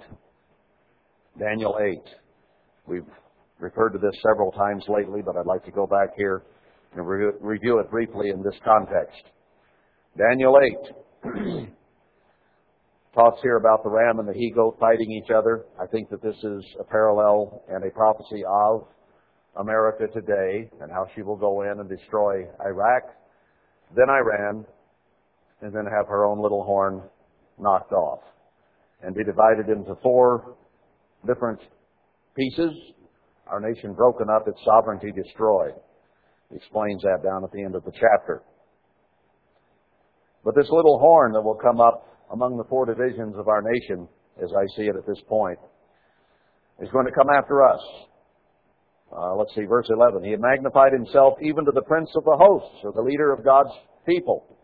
[1.39, 1.99] Daniel 8.
[2.87, 3.05] We've
[3.59, 6.43] referred to this several times lately, but I'd like to go back here
[6.95, 9.23] and re- review it briefly in this context.
[10.17, 10.57] Daniel
[11.23, 11.67] 8
[13.15, 15.65] talks here about the ram and the he goat fighting each other.
[15.81, 18.87] I think that this is a parallel and a prophecy of
[19.57, 23.03] America today and how she will go in and destroy Iraq,
[23.95, 24.65] then Iran,
[25.61, 27.01] and then have her own little horn
[27.59, 28.19] knocked off
[29.01, 30.55] and be divided into four
[31.27, 31.59] different
[32.35, 32.71] pieces.
[33.47, 35.73] Our nation broken up, its sovereignty destroyed.
[36.49, 38.41] He explains that down at the end of the chapter.
[40.43, 44.07] But this little horn that will come up among the four divisions of our nation,
[44.41, 45.59] as I see it at this point,
[46.81, 47.79] is going to come after us.
[49.15, 50.23] Uh, let's see, verse 11.
[50.23, 53.45] He had magnified himself even to the prince of the hosts, or the leader of
[53.45, 53.73] God's
[54.07, 54.57] people.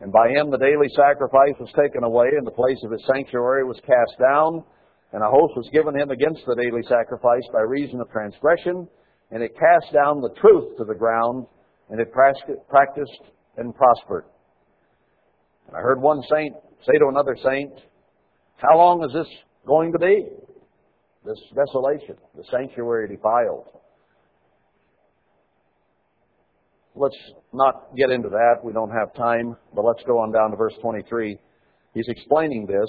[0.00, 3.62] And by him the daily sacrifice was taken away, and the place of his sanctuary
[3.62, 4.64] was cast down,
[5.12, 8.88] and a host was given him against the daily sacrifice by reason of transgression,
[9.30, 11.46] and it cast down the truth to the ground,
[11.88, 13.22] and it practiced
[13.56, 14.24] and prospered.
[15.68, 17.72] And I heard one saint say to another saint,
[18.56, 19.28] How long is this
[19.66, 20.26] going to be?
[21.24, 23.68] This desolation, the sanctuary defiled.
[26.96, 27.16] Let's
[27.52, 28.62] not get into that.
[28.62, 31.36] We don't have time, but let's go on down to verse 23.
[31.92, 32.88] He's explaining this,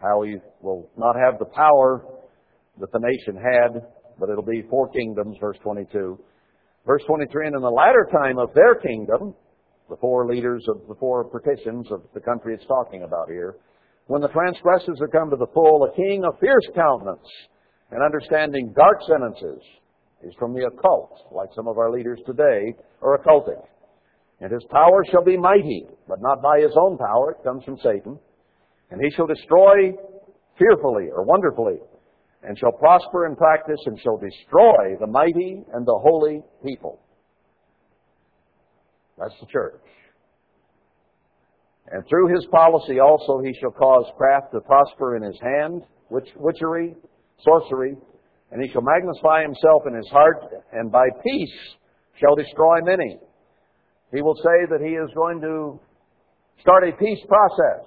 [0.00, 2.04] how he will not have the power
[2.80, 3.82] that the nation had,
[4.18, 6.18] but it'll be four kingdoms, verse 22.
[6.86, 9.34] Verse 23, and in the latter time of their kingdom,
[9.90, 13.56] the four leaders of the four partitions of the country it's talking about here,
[14.06, 17.28] when the transgressors have come to the full, a king of fierce countenance
[17.90, 19.62] and understanding dark sentences
[20.22, 23.62] is from the occult, like some of our leaders today are occultic.
[24.40, 27.78] And his power shall be mighty, but not by his own power, it comes from
[27.82, 28.18] Satan.
[28.90, 29.92] And he shall destroy
[30.58, 31.78] fearfully or wonderfully
[32.42, 37.00] and shall prosper in practice and shall destroy the mighty and the holy people.
[39.18, 39.82] That's the church.
[41.90, 46.28] And through his policy also he shall cause craft to prosper in his hand, witch,
[46.36, 46.94] witchery,
[47.42, 47.96] sorcery,
[48.50, 50.42] and he shall magnify himself in his heart,
[50.72, 51.58] and by peace
[52.20, 53.18] shall destroy many.
[54.12, 55.78] He will say that he is going to
[56.60, 57.84] start a peace process.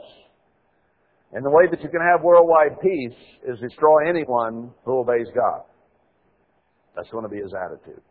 [1.33, 5.61] And the way that you can have worldwide peace is destroy anyone who obeys God.
[6.95, 8.01] That's going to be his attitude.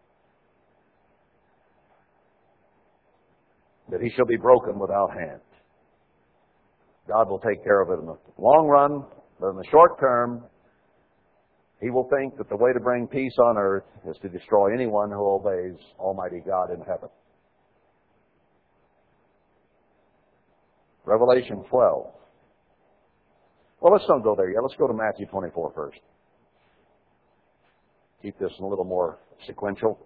[3.90, 5.40] That he shall be broken without hand.
[7.08, 9.04] God will take care of it in the long run,
[9.38, 10.44] but in the short term,
[11.80, 15.10] he will think that the way to bring peace on earth is to destroy anyone
[15.10, 17.08] who obeys Almighty God in heaven.
[21.06, 22.06] Revelation 12.
[23.80, 24.62] Well, let's don't go there yet.
[24.62, 25.98] Let's go to Matthew 24 first.
[28.22, 29.98] Keep this a little more sequential.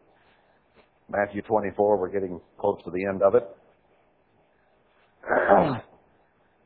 [1.11, 3.43] Matthew 24, we're getting close to the end of it.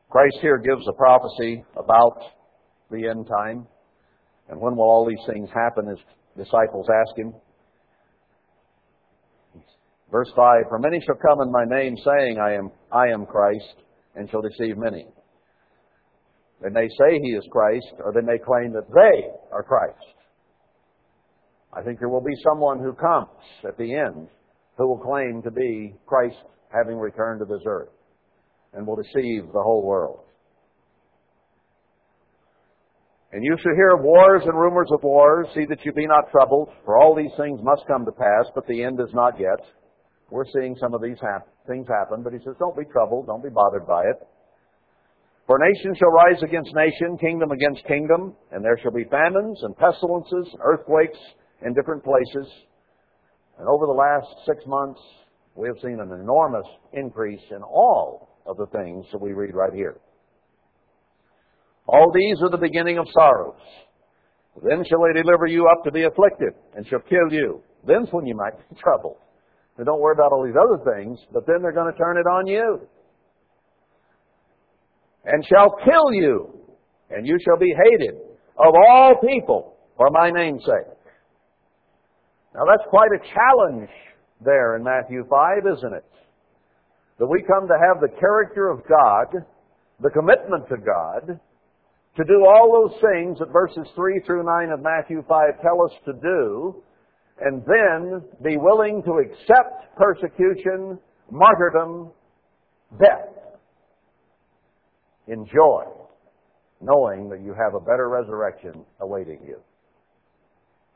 [0.09, 2.21] Christ here gives a prophecy about
[2.91, 3.67] the end time.
[4.49, 5.87] And when will all these things happen?
[5.87, 5.99] His
[6.37, 7.33] disciples ask him.
[10.11, 13.83] Verse 5 For many shall come in my name, saying, I am, I am Christ,
[14.15, 15.05] and shall deceive many.
[16.61, 20.15] They may say he is Christ, or they may claim that they are Christ.
[21.71, 23.29] I think there will be someone who comes
[23.67, 24.27] at the end
[24.77, 26.37] who will claim to be Christ
[26.73, 27.89] having returned to this earth
[28.73, 30.21] and will deceive the whole world.
[33.31, 35.47] And you shall hear of wars and rumors of wars.
[35.53, 38.65] See that you be not troubled, for all these things must come to pass, but
[38.65, 39.61] the end is not yet.
[40.31, 43.43] We're seeing some of these hap- things happen, but he says, don't be troubled, don't
[43.43, 44.27] be bothered by it.
[45.45, 49.75] For nation shall rise against nation, kingdom against kingdom, and there shall be famines and
[49.77, 51.17] pestilences, earthquakes
[51.65, 52.47] in different places.
[53.57, 55.01] And over the last six months,
[55.55, 59.73] we have seen an enormous increase in all of the things that we read right
[59.73, 59.97] here.
[61.91, 63.57] All these are the beginning of sorrows.
[64.61, 67.63] Then shall they deliver you up to be afflicted, and shall kill you.
[67.87, 69.17] Then's when you might be troubled.
[69.77, 72.27] Now don't worry about all these other things, but then they're going to turn it
[72.27, 72.87] on you
[75.25, 76.49] and shall kill you,
[77.09, 78.15] and you shall be hated
[78.57, 80.97] of all people for my name's sake.
[82.55, 83.89] Now that's quite a challenge
[84.43, 86.05] there in Matthew 5, isn't it?
[87.19, 89.43] That we come to have the character of God,
[90.01, 91.39] the commitment to God,
[92.19, 95.91] to do all those things that verses 3 through 9 of Matthew 5 tell us
[96.03, 96.83] to do,
[97.39, 100.99] and then be willing to accept persecution,
[101.31, 102.11] martyrdom,
[102.99, 103.39] death
[105.29, 105.83] Enjoy
[106.81, 109.59] knowing that you have a better resurrection awaiting you.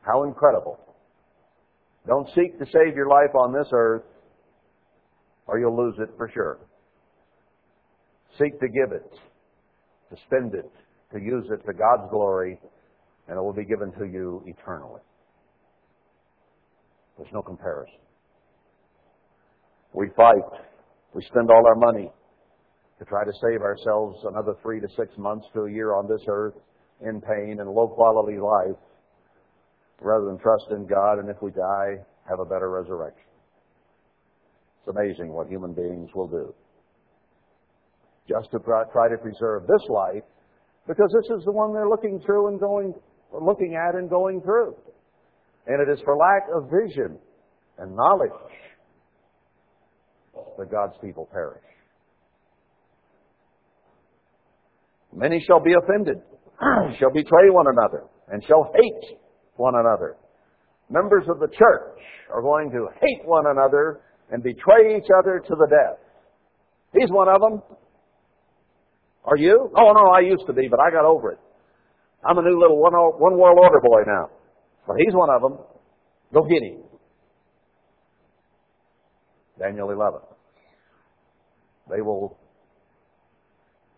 [0.01, 0.79] How incredible.
[2.07, 4.03] Don't seek to save your life on this earth
[5.45, 6.57] or you'll lose it for sure.
[8.39, 9.11] Seek to give it,
[10.09, 10.71] to spend it,
[11.13, 12.59] to use it to God's glory,
[13.27, 15.01] and it will be given to you eternally.
[17.17, 17.99] There's no comparison.
[19.93, 20.43] We fight.
[21.13, 22.09] We spend all our money
[22.99, 26.21] to try to save ourselves another three to six months to a year on this
[26.27, 26.55] earth
[27.01, 28.79] in pain and low quality life
[30.01, 31.95] rather than trust in God and if we die,
[32.27, 33.29] have a better resurrection.
[34.79, 36.53] It's amazing what human beings will do.
[38.27, 40.23] Just to try to preserve this life
[40.87, 42.93] because this is the one they're looking through and going,
[43.31, 44.75] looking at and going through.
[45.67, 47.17] And it is for lack of vision
[47.77, 48.31] and knowledge
[50.57, 51.63] that God's people perish.
[55.15, 56.17] Many shall be offended,
[56.99, 59.17] shall betray one another, and shall hate
[59.55, 60.17] one another.
[60.89, 61.99] Members of the church
[62.33, 64.01] are going to hate one another
[64.31, 65.99] and betray each other to the death.
[66.93, 67.61] He's one of them.
[69.25, 69.71] Are you?
[69.75, 71.39] Oh no, I used to be, but I got over it.
[72.25, 74.29] I'm a new little one, one world order boy now.
[74.87, 75.57] But he's one of them.
[76.33, 76.83] Go get him.
[79.59, 80.19] Daniel 11.
[81.89, 82.37] They will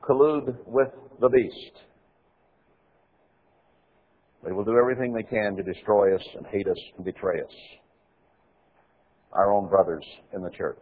[0.08, 0.90] collude with
[1.22, 1.82] the beast.
[4.44, 7.54] They will do everything they can to destroy us and hate us and betray us.
[9.32, 10.78] Our own brothers in the church.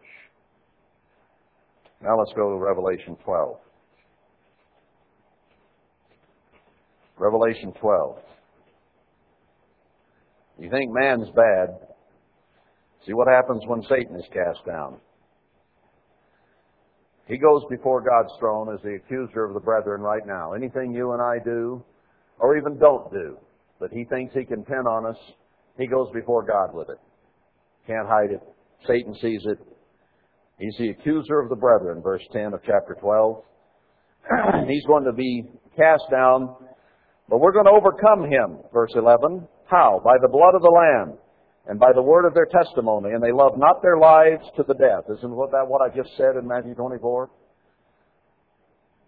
[2.01, 3.57] Now let's go to Revelation 12.
[7.17, 8.17] Revelation 12.
[10.59, 11.69] You think man's bad.
[13.05, 14.97] See what happens when Satan is cast down.
[17.27, 20.53] He goes before God's throne as the accuser of the brethren right now.
[20.53, 21.83] Anything you and I do,
[22.39, 23.37] or even don't do,
[23.79, 25.17] that he thinks he can pin on us,
[25.77, 26.99] he goes before God with it.
[27.87, 28.41] Can't hide it.
[28.87, 29.59] Satan sees it.
[30.59, 33.43] He's the accuser of the brethren, verse 10 of chapter 12.
[34.67, 35.43] He's going to be
[35.75, 36.55] cast down,
[37.29, 39.47] but we're going to overcome him, verse 11.
[39.65, 40.01] How?
[40.03, 41.17] By the blood of the Lamb
[41.67, 44.73] and by the word of their testimony, and they love not their lives to the
[44.73, 45.05] death.
[45.17, 47.29] Isn't that what I just said in Matthew 24?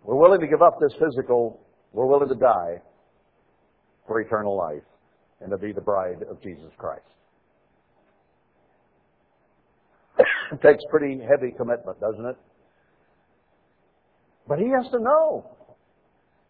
[0.05, 1.59] We're willing to give up this physical,
[1.91, 2.81] we're willing to die
[4.07, 4.83] for eternal life
[5.41, 7.03] and to be the bride of Jesus Christ.
[10.51, 12.37] it takes pretty heavy commitment, doesn't it?
[14.47, 15.49] But he has to know.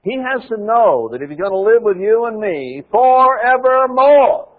[0.06, 4.50] He has to know that if he's going to live with you and me forevermore,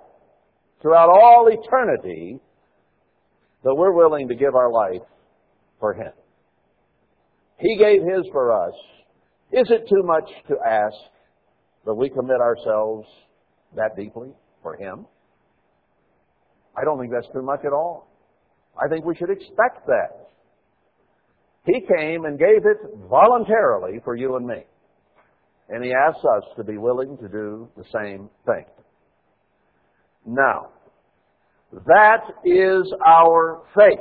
[0.82, 2.40] throughout all eternity,
[3.62, 5.06] that we're willing to give our life
[5.78, 6.10] for him.
[7.58, 8.74] He gave his for us.
[9.52, 10.96] Is it too much to ask
[11.84, 13.06] that we commit ourselves
[13.76, 14.30] that deeply
[14.64, 15.06] for him?
[16.76, 18.08] I don't think that's too much at all.
[18.76, 20.28] I think we should expect that.
[21.66, 22.78] He came and gave it
[23.08, 24.64] voluntarily for you and me.
[25.68, 28.64] And He asks us to be willing to do the same thing.
[30.26, 30.68] Now,
[31.72, 33.98] that is our faith.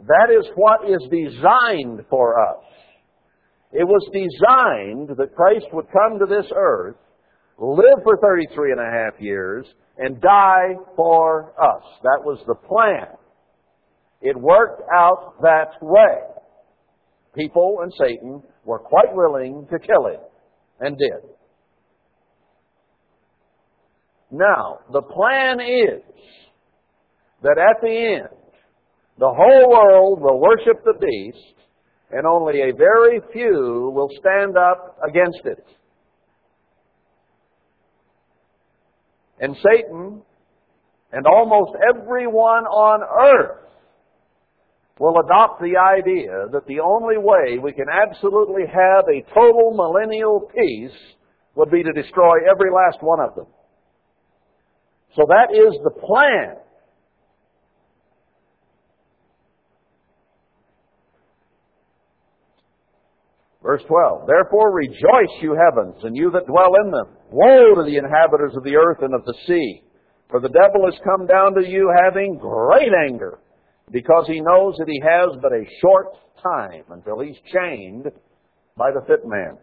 [0.00, 2.64] That is what is designed for us.
[3.72, 6.96] It was designed that Christ would come to this earth,
[7.58, 9.66] live for 33 and a half years,
[9.98, 11.82] and die for us.
[12.02, 13.08] That was the plan.
[14.22, 16.37] It worked out that way.
[17.38, 20.20] People and Satan were quite willing to kill him,
[20.80, 21.30] and did.
[24.32, 26.02] Now, the plan is
[27.42, 28.28] that at the end,
[29.18, 31.54] the whole world will worship the beast,
[32.10, 35.64] and only a very few will stand up against it.
[39.40, 40.22] And Satan
[41.12, 43.67] and almost everyone on earth
[44.98, 50.50] will adopt the idea that the only way we can absolutely have a total millennial
[50.54, 50.96] peace
[51.54, 53.46] would be to destroy every last one of them.
[55.16, 56.56] So that is the plan.
[63.62, 67.16] Verse 12, Therefore rejoice, you heavens, and you that dwell in them.
[67.30, 69.82] Woe to the inhabitants of the earth and of the sea,
[70.30, 73.38] for the devil has come down to you having great anger
[73.90, 76.08] because he knows that he has but a short
[76.42, 78.06] time until he's chained
[78.76, 79.56] by the fit man.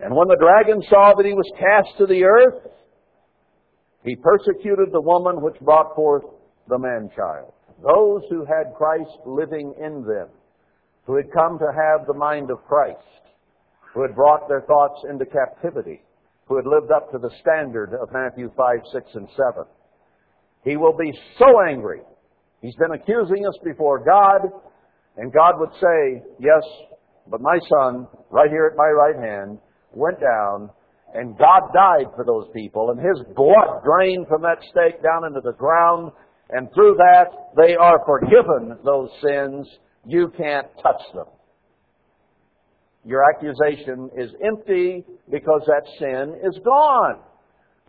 [0.00, 2.70] And when the dragon saw that he was cast to the earth,
[4.02, 6.24] he persecuted the woman which brought forth
[6.68, 7.52] the man child.
[7.82, 10.28] Those who had Christ living in them,
[11.06, 12.98] who had come to have the mind of Christ,
[13.94, 16.02] who had brought their thoughts into captivity,
[16.46, 19.64] who had lived up to the standard of Matthew 5, 6, and 7.
[20.64, 22.00] He will be so angry
[22.64, 24.40] He's been accusing us before God,
[25.18, 26.62] and God would say, Yes,
[27.30, 29.58] but my son, right here at my right hand,
[29.92, 30.70] went down,
[31.12, 35.42] and God died for those people, and his blood drained from that stake down into
[35.44, 36.10] the ground,
[36.52, 39.68] and through that they are forgiven those sins.
[40.06, 41.26] You can't touch them.
[43.04, 47.20] Your accusation is empty because that sin is gone.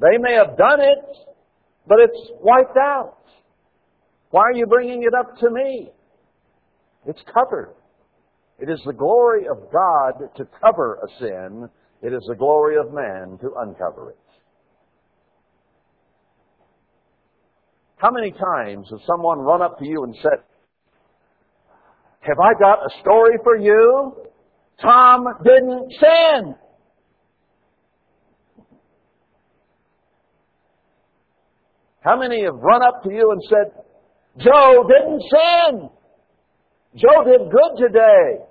[0.01, 1.05] They may have done it,
[1.87, 3.19] but it's wiped out.
[4.35, 5.91] Why are you bringing it up to me?
[7.07, 7.73] It's covered.
[8.59, 11.69] It is the glory of God to cover a sin.
[12.01, 14.17] It is the glory of man to uncover it.
[17.95, 20.43] How many times has someone run up to you and said,
[22.19, 24.17] Have I got a story for you?
[24.81, 26.55] Tom didn't sin.
[32.01, 33.84] How many have run up to you and said,
[34.37, 35.89] Joe didn't sin.
[36.95, 38.45] Joe did good today.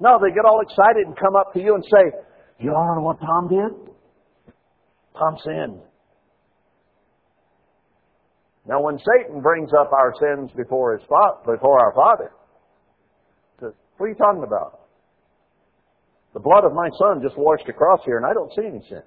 [0.00, 2.18] No, they get all excited and come up to you and say,
[2.58, 3.92] You don't know what Tom did?
[5.18, 5.80] Tom sinned.
[8.66, 11.02] Now, when Satan brings up our sins before his
[11.44, 12.32] before our Father,
[13.58, 14.80] says, "What are you talking about?
[16.34, 19.02] The blood of my son just washed across here, and I don't see any sin."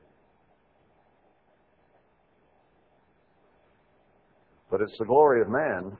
[4.73, 5.95] But it's the glory of man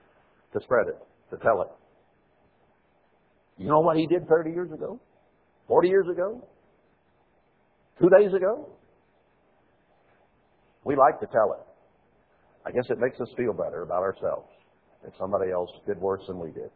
[0.52, 0.98] to spread it,
[1.30, 1.68] to tell it.
[3.62, 5.00] You know what he did 30 years ago?
[5.68, 6.44] 40 years ago?
[8.02, 8.68] Two days ago?
[10.86, 11.68] We like to tell it.
[12.66, 14.50] I guess it makes us feel better about ourselves
[15.06, 16.72] if somebody else did worse than we did.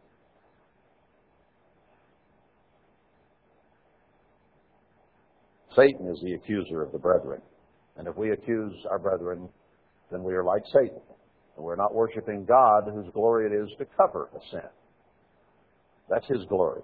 [5.74, 7.42] Satan is the accuser of the brethren.
[7.96, 9.48] And if we accuse our brethren,
[10.12, 11.00] then we are like Satan.
[11.58, 14.68] We're not worshiping God, whose glory it is to cover a sin.
[16.08, 16.82] That's His glory.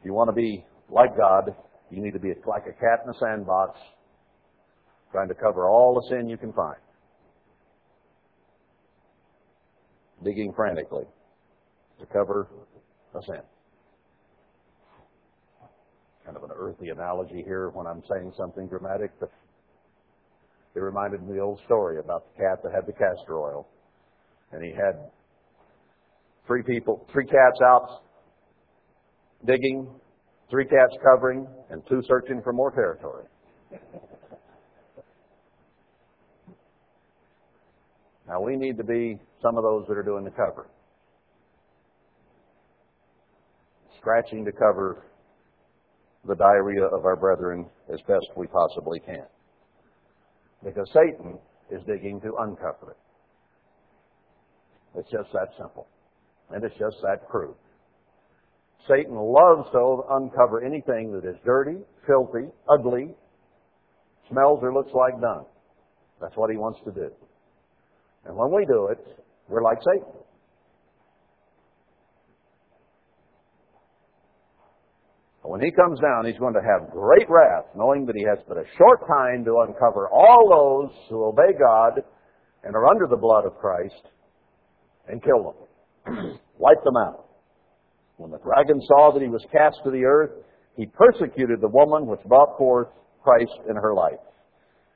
[0.00, 1.54] If you want to be like God,
[1.90, 3.78] you need to be like a cat in a sandbox,
[5.10, 6.76] trying to cover all the sin you can find.
[10.24, 11.04] Digging frantically
[12.00, 12.48] to cover
[13.14, 13.42] a sin.
[16.24, 19.30] Kind of an earthy analogy here when I'm saying something dramatic, but
[20.74, 23.68] it reminded me of the old story about the cat that had the castor oil.
[24.52, 25.10] And he had
[26.46, 28.02] three people, three cats out
[29.46, 29.88] digging,
[30.50, 33.24] three cats covering, and two searching for more territory.
[38.26, 40.66] Now we need to be some of those that are doing the cover.
[44.00, 45.04] Scratching to cover
[46.26, 49.26] the diarrhea of our brethren as best we possibly can.
[50.64, 51.38] Because Satan
[51.70, 52.96] is digging to uncover it.
[54.98, 55.86] It's just that simple.
[56.50, 57.56] And it's just that crude.
[58.88, 63.08] Satan loves to uncover anything that is dirty, filthy, ugly,
[64.30, 65.46] smells or looks like dung.
[66.20, 67.10] That's what he wants to do.
[68.26, 68.98] And when we do it,
[69.48, 70.12] we're like Satan.
[75.44, 78.56] When he comes down, he's going to have great wrath, knowing that he has but
[78.56, 82.00] a short time to uncover all those who obey God
[82.64, 84.08] and are under the blood of Christ
[85.06, 85.54] and kill
[86.06, 87.26] them, wipe them out.
[88.16, 90.30] When the dragon saw that he was cast to the earth,
[90.76, 92.88] he persecuted the woman which brought forth
[93.22, 94.24] Christ in her life.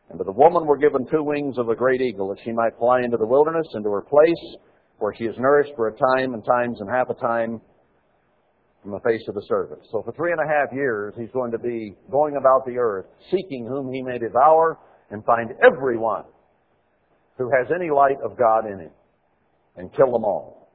[0.08, 2.78] And to the woman were given two wings of a great eagle, that she might
[2.78, 4.56] fly into the wilderness, into her place,
[4.98, 7.60] where she is nourished for a time and times and half a time
[8.82, 9.80] from the face of the serpent.
[9.90, 13.06] So for three and a half years, he's going to be going about the earth,
[13.30, 14.78] seeking whom he may devour
[15.10, 16.24] and find everyone
[17.36, 18.90] who has any light of God in him
[19.76, 20.70] and kill them all.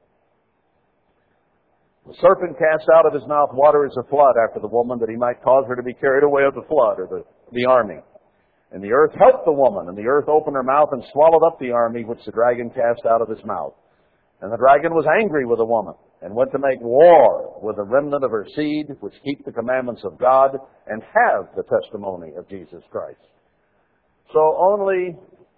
[2.06, 5.08] The serpent cast out of his mouth water as a flood after the woman that
[5.08, 8.00] he might cause her to be carried away of the flood or the, the army.
[8.72, 11.58] And the earth helped the woman, and the earth opened her mouth and swallowed up
[11.58, 13.72] the army which the dragon cast out of his mouth.
[14.42, 15.94] And the dragon was angry with the woman,
[16.24, 20.00] and went to make war with the remnant of her seed, which keep the commandments
[20.04, 20.56] of God,
[20.86, 23.20] and have the testimony of Jesus Christ.
[24.32, 25.14] So only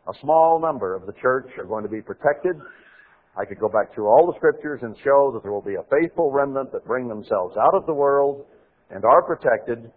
[0.09, 2.57] a small number of the church are going to be protected.
[3.39, 5.87] I could go back through all the scriptures and show that there will be a
[5.87, 8.45] faithful remnant that bring themselves out of the world
[8.91, 9.91] and are protected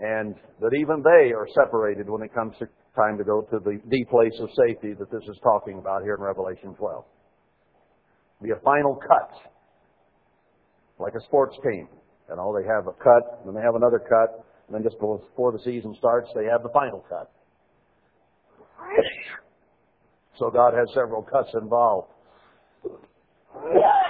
[0.00, 2.66] and that even they are separated when it comes to
[2.96, 6.14] time to go to the, the place of safety that this is talking about here
[6.14, 7.04] in Revelation 12.
[8.42, 9.52] Be a final cut,
[10.98, 11.88] like a sports team.
[12.28, 14.98] You know, they have a cut, and then they have another cut, and then just
[14.98, 17.30] before the season starts, they have the final cut.
[20.38, 22.08] So God has several cuts involved.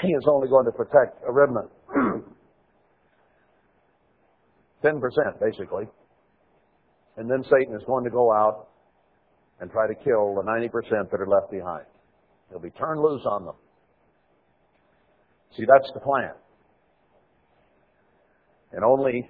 [0.02, 1.70] He is only going to protect a remnant.
[4.84, 5.00] 10%,
[5.40, 5.84] basically.
[7.16, 8.68] And then Satan is going to go out
[9.60, 11.84] and try to kill the 90% that are left behind.
[12.50, 13.54] He'll be turned loose on them.
[15.56, 16.32] See, that's the plan.
[18.72, 19.28] And only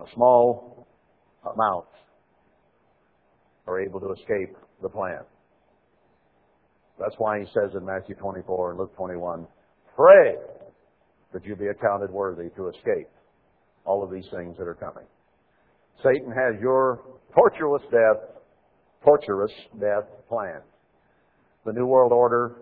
[0.00, 0.86] a small
[1.44, 1.86] amount
[3.66, 5.20] are able to escape the plan.
[6.98, 9.46] That's why he says in Matthew 24 and Luke 21,
[9.96, 10.34] pray
[11.32, 13.08] that you be accounted worthy to escape
[13.84, 15.04] all of these things that are coming.
[16.02, 17.00] Satan has your
[17.34, 18.20] torturous death,
[19.04, 20.60] torturous death plan.
[21.64, 22.56] The New World Order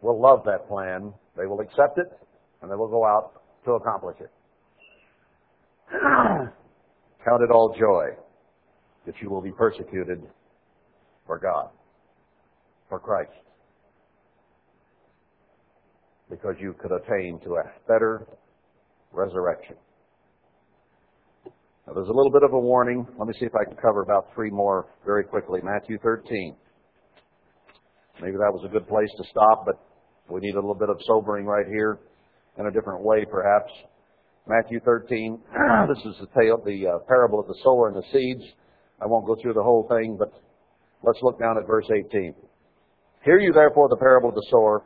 [0.00, 1.12] will love that plan.
[1.36, 2.06] They will accept it,
[2.62, 4.30] and they will go out to accomplish it.
[7.24, 8.06] Count it all joy
[9.06, 10.22] that you will be persecuted
[11.26, 11.70] for God.
[12.88, 13.30] for Christ.
[16.30, 18.26] Because you could attain to a better
[19.12, 19.76] resurrection.
[21.86, 23.06] Now, there's a little bit of a warning.
[23.16, 25.60] Let me see if I can cover about three more very quickly.
[25.62, 26.56] Matthew 13.
[28.20, 29.76] Maybe that was a good place to stop, but
[30.28, 31.98] we need a little bit of sobering right here
[32.58, 33.70] in a different way, perhaps.
[34.48, 35.38] Matthew 13.
[35.88, 38.44] this is the tale, the uh, parable of the sower and the seeds.
[39.02, 40.32] I won't go through the whole thing, but
[41.02, 42.32] let's look down at verse 18.
[43.24, 44.84] Hear you therefore the parable of the sower.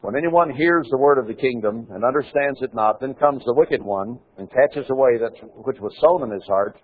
[0.00, 3.54] When anyone hears the word of the kingdom and understands it not, then comes the
[3.54, 5.32] wicked one and catches away that
[5.66, 6.78] which was sown in his heart.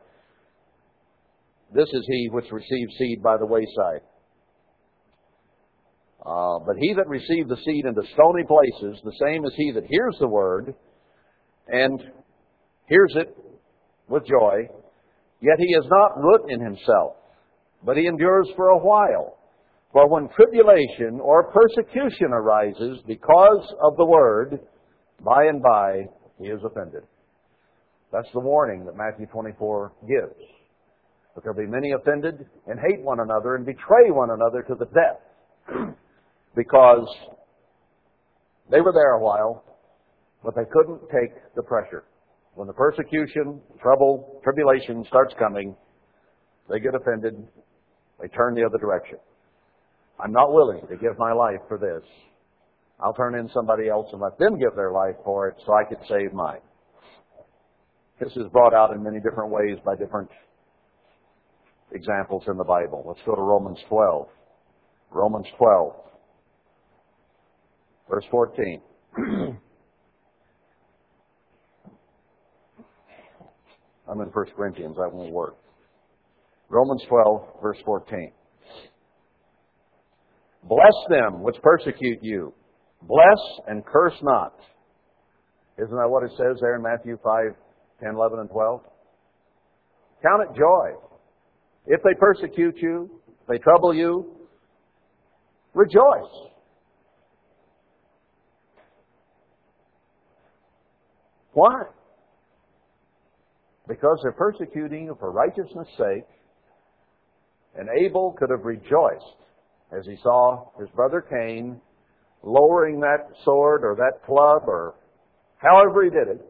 [1.75, 4.03] This is he which receives seed by the wayside.
[6.25, 9.85] Uh, but he that received the seed into stony places, the same as he that
[9.89, 10.75] hears the word
[11.69, 12.01] and
[12.87, 13.37] hears it
[14.09, 14.69] with joy,
[15.41, 17.17] yet he is not root in himself,
[17.85, 19.39] but he endures for a while.
[19.93, 24.61] For when tribulation or persecution arises because of the word,
[25.25, 26.05] by and by
[26.39, 27.03] he is offended.
[28.13, 30.41] That's the warning that Matthew 24 gives.
[31.35, 34.87] But there'll be many offended and hate one another and betray one another to the
[34.87, 35.95] death
[36.57, 37.07] because
[38.71, 39.65] they were there a while,
[40.45, 42.05] but they couldn't take the pressure.
[42.55, 45.77] When the persecution, trouble, tribulation starts coming,
[46.69, 47.35] they get offended,
[48.21, 49.19] they turn the other direction.
[50.21, 52.03] I'm not willing to give my life for this.
[53.01, 55.85] I'll turn in somebody else and let them give their life for it so I
[55.85, 56.61] could save mine.
[58.21, 60.29] This is brought out in many different ways by different
[61.93, 63.05] examples in the Bible.
[63.07, 64.27] Let's go to Romans 12.
[65.11, 65.93] Romans 12,
[68.11, 68.81] verse 14.
[74.11, 75.57] I'm in 1 Corinthians, that won't work.
[76.69, 78.33] Romans 12, verse 14.
[80.65, 82.53] Bless them which persecute you.
[83.03, 84.55] Bless and curse not.
[85.79, 87.43] Isn't that what it says there in Matthew 5,
[88.03, 88.81] 10, 11, and 12?
[90.23, 90.91] Count it joy.
[91.87, 93.09] If they persecute you,
[93.41, 94.35] if they trouble you,
[95.75, 96.49] rejoice.
[101.53, 101.85] Why?
[103.89, 106.25] Because they're persecuting you for righteousness' sake,
[107.75, 109.37] and Abel could have rejoiced
[109.97, 111.81] as he saw his brother Cain
[112.43, 114.95] lowering that sword or that club or
[115.57, 116.47] however he did it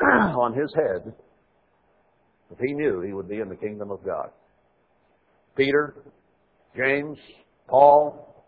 [0.02, 1.12] on his head,
[2.50, 4.30] if he knew he would be in the kingdom of God.
[5.56, 5.94] Peter,
[6.76, 7.18] James,
[7.68, 8.44] Paul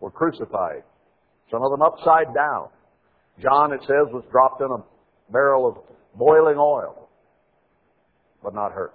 [0.00, 0.82] were crucified.
[1.50, 2.68] Some of them upside down.
[3.40, 7.08] John, it says, was dropped in a barrel of boiling oil,
[8.42, 8.94] but not hurt.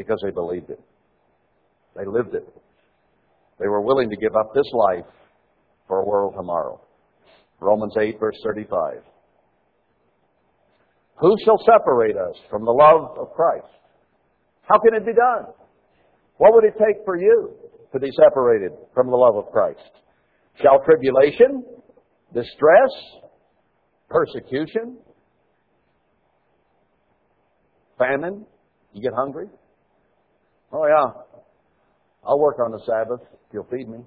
[0.00, 0.80] because they believed it.
[1.94, 2.48] They lived it.
[3.58, 5.04] They were willing to give up this life
[5.86, 6.80] for a world tomorrow.
[7.60, 9.02] Romans 8, verse 35.
[11.18, 13.68] Who shall separate us from the love of Christ?
[14.62, 15.52] How can it be done?
[16.38, 17.50] What would it take for you
[17.92, 19.80] to be separated from the love of Christ?
[20.62, 21.62] Shall tribulation,
[22.32, 22.90] distress,
[24.10, 24.98] persecution,
[27.98, 28.44] famine,
[28.92, 29.46] you get hungry,
[30.72, 31.40] Oh, yeah.
[32.24, 33.98] I'll work on the Sabbath if you'll feed me.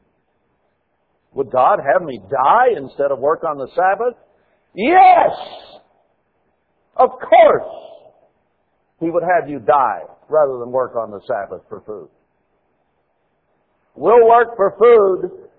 [1.33, 4.17] Would God have me die instead of work on the Sabbath?
[4.75, 5.31] Yes!
[6.95, 7.71] Of course!
[8.99, 12.09] He would have you die rather than work on the Sabbath for food.
[13.95, 15.49] We'll work for food,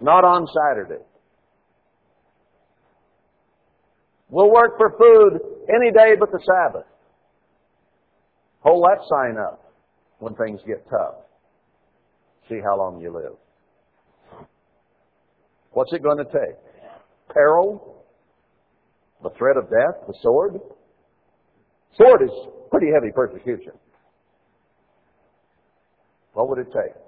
[0.00, 1.02] not on Saturday.
[4.34, 5.38] We'll work for food
[5.68, 6.86] any day but the Sabbath.
[8.62, 9.72] Hold that sign up
[10.18, 11.14] when things get tough.
[12.48, 13.36] See how long you live.
[15.70, 16.58] What's it going to take?
[17.32, 18.02] Peril?
[19.22, 20.04] The threat of death?
[20.08, 20.54] The sword?
[21.96, 22.30] Sword is
[22.72, 23.74] pretty heavy persecution.
[26.32, 27.03] What would it take?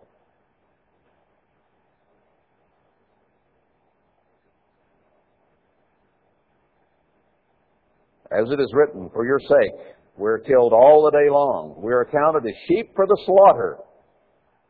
[8.37, 11.75] As it is written, for your sake, we're killed all the day long.
[11.79, 13.79] We're accounted as sheep for the slaughter.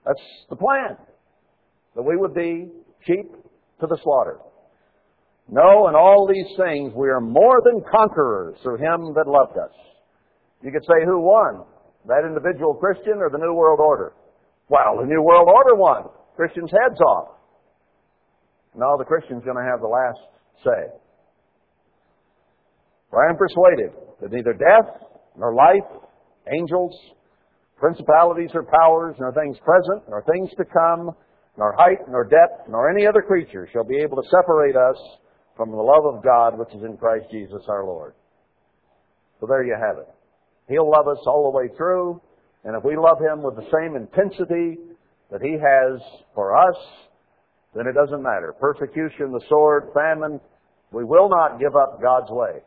[0.05, 0.97] That's the plan.
[1.97, 2.69] That we would be
[3.05, 3.33] sheep
[3.81, 4.39] to the slaughter.
[5.49, 9.75] No, in all these things we are more than conquerors through him that loved us.
[10.63, 11.65] You could say who won?
[12.07, 14.13] That individual Christian or the New World Order?
[14.69, 16.05] Well, the New World Order won.
[16.37, 17.29] Christians' heads off.
[18.77, 20.19] No, the Christian's going to have the last
[20.63, 21.06] say.
[23.17, 24.93] For I am persuaded that neither death,
[25.39, 25.89] nor life,
[26.53, 26.93] angels,
[27.79, 31.17] principalities or powers, nor things present, nor things to come,
[31.57, 34.99] nor height, nor depth, nor any other creature shall be able to separate us
[35.57, 38.13] from the love of God which is in Christ Jesus our Lord.
[39.41, 40.09] So there you have it.
[40.69, 42.21] He'll love us all the way through,
[42.65, 44.77] and if we love Him with the same intensity
[45.33, 46.03] that He has
[46.35, 46.77] for us,
[47.75, 48.53] then it doesn't matter.
[48.61, 50.39] Persecution, the sword, famine,
[50.93, 52.61] we will not give up God's way.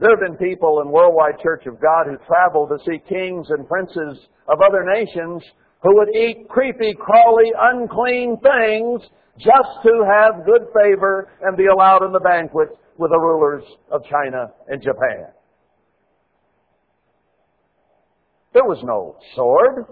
[0.00, 3.68] There have been people in Worldwide Church of God who travel to see kings and
[3.68, 4.18] princes
[4.48, 5.42] of other nations
[5.82, 9.02] who would eat creepy, crawly, unclean things
[9.38, 12.68] just to have good favor and be allowed in the banquet
[12.98, 15.26] with the rulers of China and Japan.
[18.52, 19.84] There was no sword.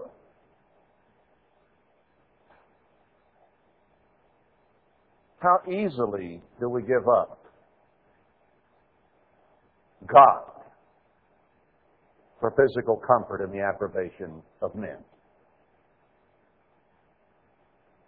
[5.40, 7.41] How easily do we give up
[10.06, 10.42] God
[12.40, 14.96] for physical comfort and the approbation of men?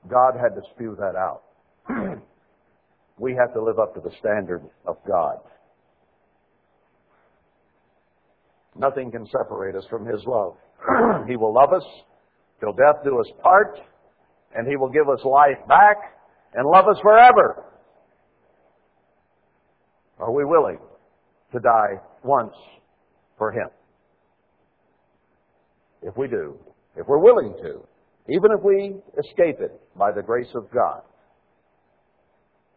[0.09, 1.43] God had to spew that out.
[3.19, 5.39] we have to live up to the standard of God.
[8.77, 10.57] Nothing can separate us from His love.
[11.29, 11.85] he will love us
[12.61, 13.79] till death do us part,
[14.55, 15.97] and He will give us life back
[16.55, 17.65] and love us forever.
[20.19, 20.79] Are we willing
[21.55, 22.55] to die once
[23.39, 23.69] for Him?
[26.03, 26.59] If we do,
[26.97, 27.81] if we're willing to,
[28.29, 31.03] even if we escape it by the grace of God,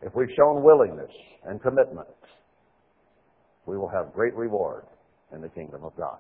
[0.02, 1.12] if we've shown willingness
[1.46, 2.08] and commitment,
[3.66, 4.86] we will have great reward
[5.34, 6.20] in the kingdom of God.